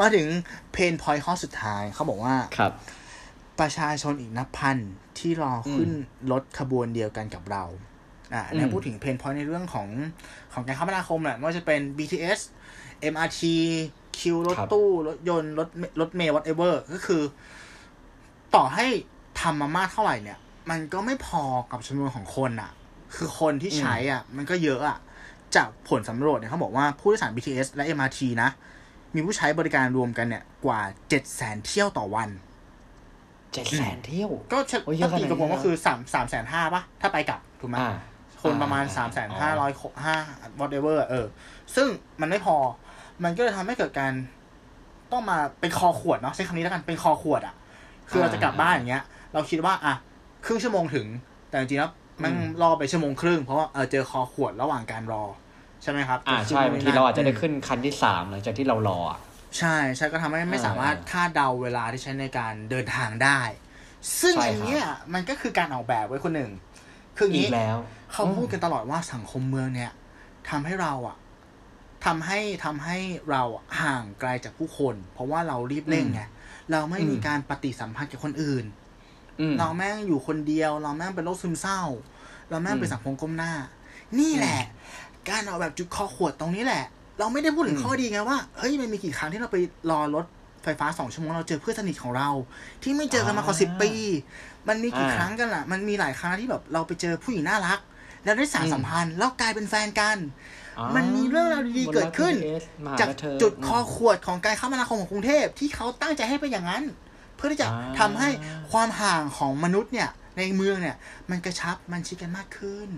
[0.00, 0.26] มาถึง
[0.72, 2.72] เพนพอยต์ข้อสุดท้ายเขาบอกว่าครับ
[3.60, 4.76] ประชาชนอีกนับพัน
[5.18, 5.90] ที่รอขึ้น
[6.32, 7.64] รถขบวนเดียวกันกับเรา
[8.34, 9.88] อ่าเนี่ยอืมพูดถึงเพนพอยต์ในเรื่องของ
[10.52, 12.40] ของการคมนาคมแหละไม่ว่าจะเป็น BTS
[13.12, 13.40] MRT
[14.18, 15.68] คิวรถครับตู้ รถยนต์รถ
[16.00, 17.22] รถเมล์ whatever ก็คือ
[18.54, 18.86] ต่อให้
[19.40, 20.38] ทำมามากเท่าไหร่เนี่ย
[20.70, 22.72] มันก็ไม่พอกับจำนวนของคนอะ
[23.16, 24.98] คือคนที่ใช้อะ มันก็เยอะอะ
[25.56, 28.48] จากผลสำรวจเนี่ยเขาบอกว่าผู้โดยสาร BTS และ MRT นะ
[29.14, 32.28] มีผู้ใช้บริการรวมกันเนี่ยกว่า7 0 0 0 0เที่ยวต่อวัน
[33.52, 37.96] เจ็ดแสนเที่ยว ก็เฉโอ้ยเยถ้าอะขนาดตีนี้กับผมเลยเหรอก็คือสามสามแสนห้าป่ะถ้าไปกลับถูกไหมอ่า
[38.42, 39.72] คนประมาณอ่าสามแสนห้าร้อย
[40.06, 40.16] ห้า
[40.60, 41.26] whatever เออ
[41.74, 41.88] ซึ่ง
[42.20, 42.56] มันไม่พอ
[43.24, 44.12] มันก็เลยทำให้เกิดการ
[45.12, 47.54] ต้องมาเป็นคอขวดเนาะใช้คำนี้แล้วกันเป็นคอขวดอะ
[48.08, 49.94] คือเราจะกลับบ้านอย่างเงี้ย เราคิดว่าอะ
[50.44, 51.06] ครึ่งชั่วโมงถึง
[51.48, 51.90] แต่จริงๆแล้ว
[52.22, 52.32] มัน
[52.62, 55.24] รอไปชั่วโมงครึ่งเพราะว่าเออเจอคอขวดระหว่างการรอ
[55.82, 59.18] ใช่ไหมครับ อ่าใช่บางทีเราอาจจะได้ขึ้นคันที่สามหลังจากที่เรารออะ
[59.58, 63.40] ใช่ใช่ก็ทำให้ไม่อ่าสามารถคาดเดาเวลาที่ใช้ในการเดินทางได้
[64.20, 64.84] ซึ่งใช่อันครับเนี้ย
[65.14, 66.50] มันก็คือการออกแบบไว้คนหนึ่ง
[67.16, 67.76] คืออย่างอีนี้กแล้ว
[68.12, 69.92] เขาพูดกันตลอดว่าสังคมเมืองเนี่ย
[70.50, 71.16] ทำให้เราอะ
[72.04, 72.98] ทำให้ทำให้
[73.30, 76.22] เราอะห่างไกลจากผู้คน เพราะว่าเรารีบเร่งไง
[76.70, 78.64] เราไม่มีอืมการปฏิสัมพันธ์กับคนอื่น
[79.40, 81.80] อืมเราแม่งอยู่คนเดียว เราแม่งเป็นโรคซึมเศร้า
[82.50, 83.52] เราแม่งเป็นอืมสังคมก้มหน้า
[84.20, 84.60] นี่แหละ
[85.28, 86.84] การออกแบบจุดคอขวดตรงนี้แหละ
[87.18, 89.56] เราไม่ได้พูดถึงอืมข้อดีไงว่าเฮ้ยมันมีกี่ครั้งที่เราไป
[89.90, 90.24] รอรถ
[90.62, 92.30] ไฟฟ้าสองชั่วโมงเราเจอเพื่อนสนิทของเรา
[92.82, 93.90] ที่ไม่เจอกันมากว่าสิบปี
[94.68, 97.78] มันมีกี่อ่าครั้งกันล่ะ มันมีหลายครั้งที่แบบเราไปเจอผู้หญิงน่ารัก
[98.24, 100.18] แล้วได้สานสัมพันธ์แล้วกลายเป็นแฟนกัน
[100.78, 106.84] อ่ามันมีเรื่องราวดีๆเกิดขึ้นบนรัฐ BTS มหจากบันเทิงจุดคอขวดของการคมนาคมของกรุงเทพที่เขาตั้งใจให้เป็นอย่างนั้น
[107.36, 108.28] เพื่อที่จะอ่าทำให้
[108.72, 110.08] ความห่างของมนุษย์เนี่ย
[110.38, 110.96] ในเมืองเนี่ย
[111.30, 112.90] มันกระชับมันชิดกันมากขึ้น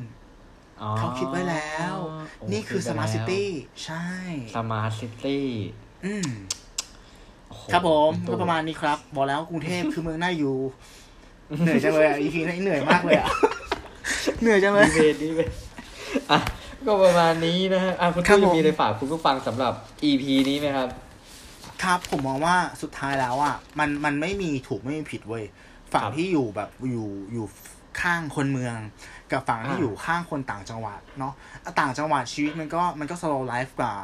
[0.83, 1.95] อ๋อเขาคิดไว้แล้ว
[2.39, 3.51] โอ้นี่คือดสไว้มาร์ทซิแล้วตี้
[3.85, 4.07] ใช่
[4.57, 5.49] สมาร์ทซิตี้
[6.05, 6.27] อืม
[7.49, 10.57] โอ้โหครับผมตู้ก็ประมาณนี้ครับ บอกแล้วกรุงเทพคือเมืองน่าอยู่
[11.63, 13.29] เหนื่อยจังเลยอะ EP นี้เหนื่อยมากเลยอะ
[14.41, 15.51] เหนื่อยจังเลยดีเวทดีเวท
[16.31, 16.39] อะ
[16.87, 19.73] ก็ประมาณนี้นะฮะอะคุณครับตู้ผมมีอะไรฝากคุณผู้ฟังสำหรับ
[20.09, 20.89] EP นี้ไหมครับ
[21.83, 25.45] ครับผมมองว่าสุดท้ายแล้วอะมันมันไม่มีถูกไม่มีผิดเว้ย
[25.93, 27.47] ฝั่งครับที่อยู่แบบอยู่อยู่
[28.01, 28.79] ข้างคนเมือง
[29.33, 31.33] กับฝั่งที่อ่าอยู่ข้างคนต่างจังหวัดเนาะ
[31.65, 33.95] อะต่างจังหวัดชีวิตมันก็มันก็ slow life กว่า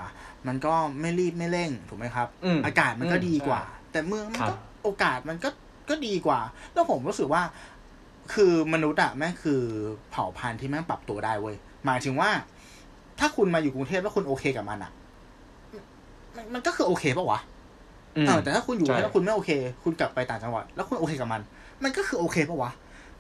[0.47, 5.49] มันก็ไม่รีบไม่เร่งถูกไหมครับอืมอากาศมันก็อืมดีกว่าใช่แต่เมืองมันครัก็บโอกาสมันก็
[5.89, 6.41] ก็ดีกว่า
[6.73, 7.43] แล้วผมรู้สึกว่า
[8.35, 9.61] คือมนุษย์อะแม่งคือ
[10.11, 11.57] เผ่าพันธุ์ที่แม่งปรับตัวได้เว้ย
[11.87, 12.31] หมายถึงว่า
[13.19, 14.93] ถ้าคุณมาอยู่กรุงเทพแล้วคุณโอเคกับมันอะ
[16.37, 17.41] มันมันก็คือโอเคปะวะ
[18.17, 19.51] อืมเออแต่ถ้าคุณอยู่ใช่แล้วคุณไม่โอเค
[19.85, 21.41] คุณกลับไปต่างจังหวัด แล้วคุณโอเคกับมัน
[21.85, 22.71] มันก็คือโอเคปะวะ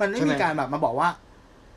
[0.00, 1.08] มันไม่ใช่ไหมมีการแบบมาบอกว่า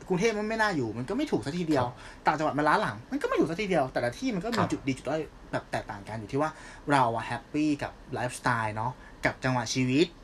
[0.08, 1.86] กรุงเทพมันไม่น่าอยู่ มันก็ไม่ถูกสักทีเดียว
[2.26, 5.20] ต่างจังหวัดมันล้าหลัง มันก็ไม่ถูกสักทีเดียว แต่ละที่มันก็คมีรับจุดดีจุดด้อย
[5.52, 6.50] แบบแตกต่างกันอยู่ที่ว่า
[6.92, 8.92] เราอะแฮปปี้กับไลฟ์สไตล์เนาะ
[9.24, 10.23] กับจังหวะชีวิตอื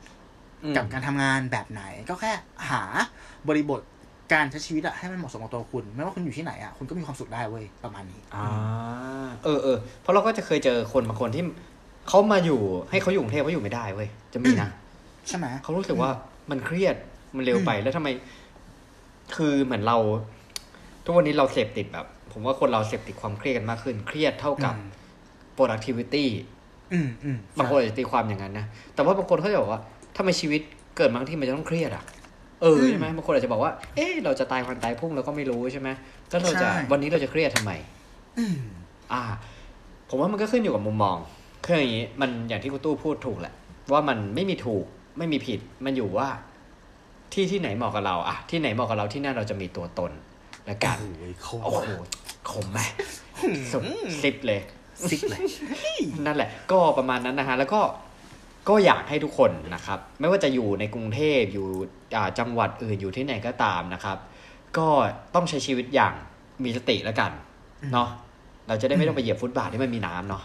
[0.77, 2.31] กับการทำงานแบบไหน ก็แค่
[2.69, 2.81] หา
[3.49, 3.81] บริบท
[4.33, 8.47] การใช้ชีวิตอะให้มันเหมาะสมกับตัวคุณ ไม่ว่าคุณอยู่ที่ไหนอะคุณก็มีความสุขได้เว้ยประมาณนี้อ่า
[9.43, 11.43] เออเออเพราะเราก็จะเคยเจอคนบางคนที่
[12.07, 14.69] เขามาอยู่ให้เขาอยู่กรุงเทพเขาอยู่ไม่ได้เว้ยจะมีนะ
[15.27, 16.09] ใช่ไหมเขารู้สึกว่า
[16.51, 16.95] มันเครียด
[17.35, 18.09] มันเร็วไปแล้วทำไม
[19.35, 19.97] คือเหมือนเรา
[21.03, 24.89] ทุกวันนี้เราเสพติดแบบ ผมว่าคนเราเสพติดความเครียดกันมากขึ้น เครียดเท่ากับอืม
[25.57, 26.25] productivity
[26.93, 29.81] อืมอืมบางคนอาจจะตีความอย่างนั้นนะ แต่ว่าบางคนเขาจะบอกว่า
[30.17, 30.61] ทำไมชีวิต
[30.97, 32.03] เกิดมาทั้งที่มันจะต้องเครียดอะ
[32.61, 35.89] เออใช่ไหมบางคนอาจจะบอกว่า เอ๊ะเราจะตายวันตายพรุ่งเราก็ไม่รู้ใช่ไหม
[36.29, 37.71] แล้วเราจะวันนี้เราจะเครียดทำไม
[38.39, 38.57] อืม
[39.13, 39.21] อ่า
[40.09, 41.17] ผมว่ามันก็ขึ้นอยู่กับมุมมอง
[41.65, 43.53] คืออย่างนี้ มันอย่างที่คุณตู้พูดถูกแหละ
[43.91, 44.85] ว่ามันไม่มีถูก
[45.17, 46.27] ไม่มีผิด มันอยู่ว่า
[47.33, 50.11] ที่ที่ไหนเหมาะกับเราอะที่ไหนเหมาะกับเราที่นั่นเราจะมีตัวตน
[50.65, 51.89] และกันโอ้ยโคโอ้โห
[52.51, 52.79] ขมไหม
[53.71, 53.83] สุด
[54.21, 54.61] ซิปเลย
[55.09, 55.41] ซิกเลย
[56.25, 57.81] นั่นแหละ ก็ประมาณนั้นนะฮะ แล้วก็
[58.69, 61.67] ก็อยากให้ทุกคนนะครับ ไม่ว่าจะอยู่ในกรุงเทพอยู่
[62.15, 64.17] อ่าจังหวัดอื่นอยู่ที่ไหนก็ตามนะครับ
[64.77, 64.87] ก็
[65.35, 66.13] ต้องใช้ชีวิตอย่าง
[66.63, 67.31] มีสติแล้วกัน
[67.93, 68.09] เนาะ
[68.67, 70.43] เราจะได้ไม่ต้องไปเหยียบฟุตบาทที่มันมีน้ำเนาะ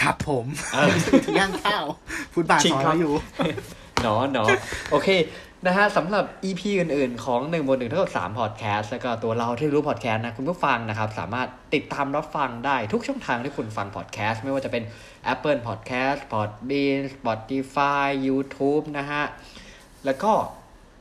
[0.00, 0.92] ครับผมเออ
[1.24, 1.84] ถึงย่างข้าว
[2.34, 3.12] ฟุตบาทจริสงอนครับเราอยู่
[4.02, 4.46] เนาะเนาะ
[4.90, 5.08] โอเค
[5.66, 14.82] นะฮะสำหรับ EP อื่น ๆ ของ1บน1เท่ากับ3 podcast แล้วก็ตัวเราที่รู้ podcast นะ คุณผู้ฟังนะครับ สามารถติดตามรับฟังได้ทุกช่องทางที่คุณฟัง podcast ไม่ว่าจะเป็น
[15.32, 19.22] Apple Podcast Podbean Spotify YouTube นะฮะ
[20.04, 20.32] แล้วก็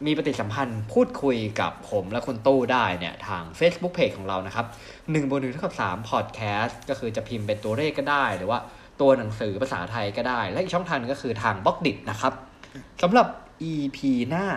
[0.05, 4.65] มีปฏิสัมพันธ์พูดคุยกับผมและคุณตู้ได้เนี่ยทาง Facebook Page ของเรานะครับ
[4.97, 8.59] 1บน1เท่ากับ3 podcast ก็คือจะพิมพ์เป็นตัวเลขก็ได้ หรือว่า
[9.01, 12.33] ตัวหนังสือภาษาไทยก็ได้ และอีกช่องทางนึงก็คือทางบล็อกดิบนะครับ
[13.01, 13.27] สำหรับ
[13.71, 13.99] EP
[14.29, 14.47] หน้า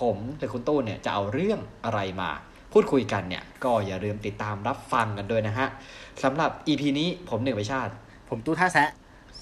[0.00, 2.30] ผมหรือคุณตู้เนี่ยจะเอาเรื่องอะไรมา
[2.72, 5.66] พูดคุยกันเนี่ย ก็อย่าลืมติดตามรับฟังกันด้วยนะฮะ
[6.22, 7.92] สำหรับ EP นี้ผมหนึ่งไปชาติ
[8.28, 8.88] ผมตู้ท่าแซะ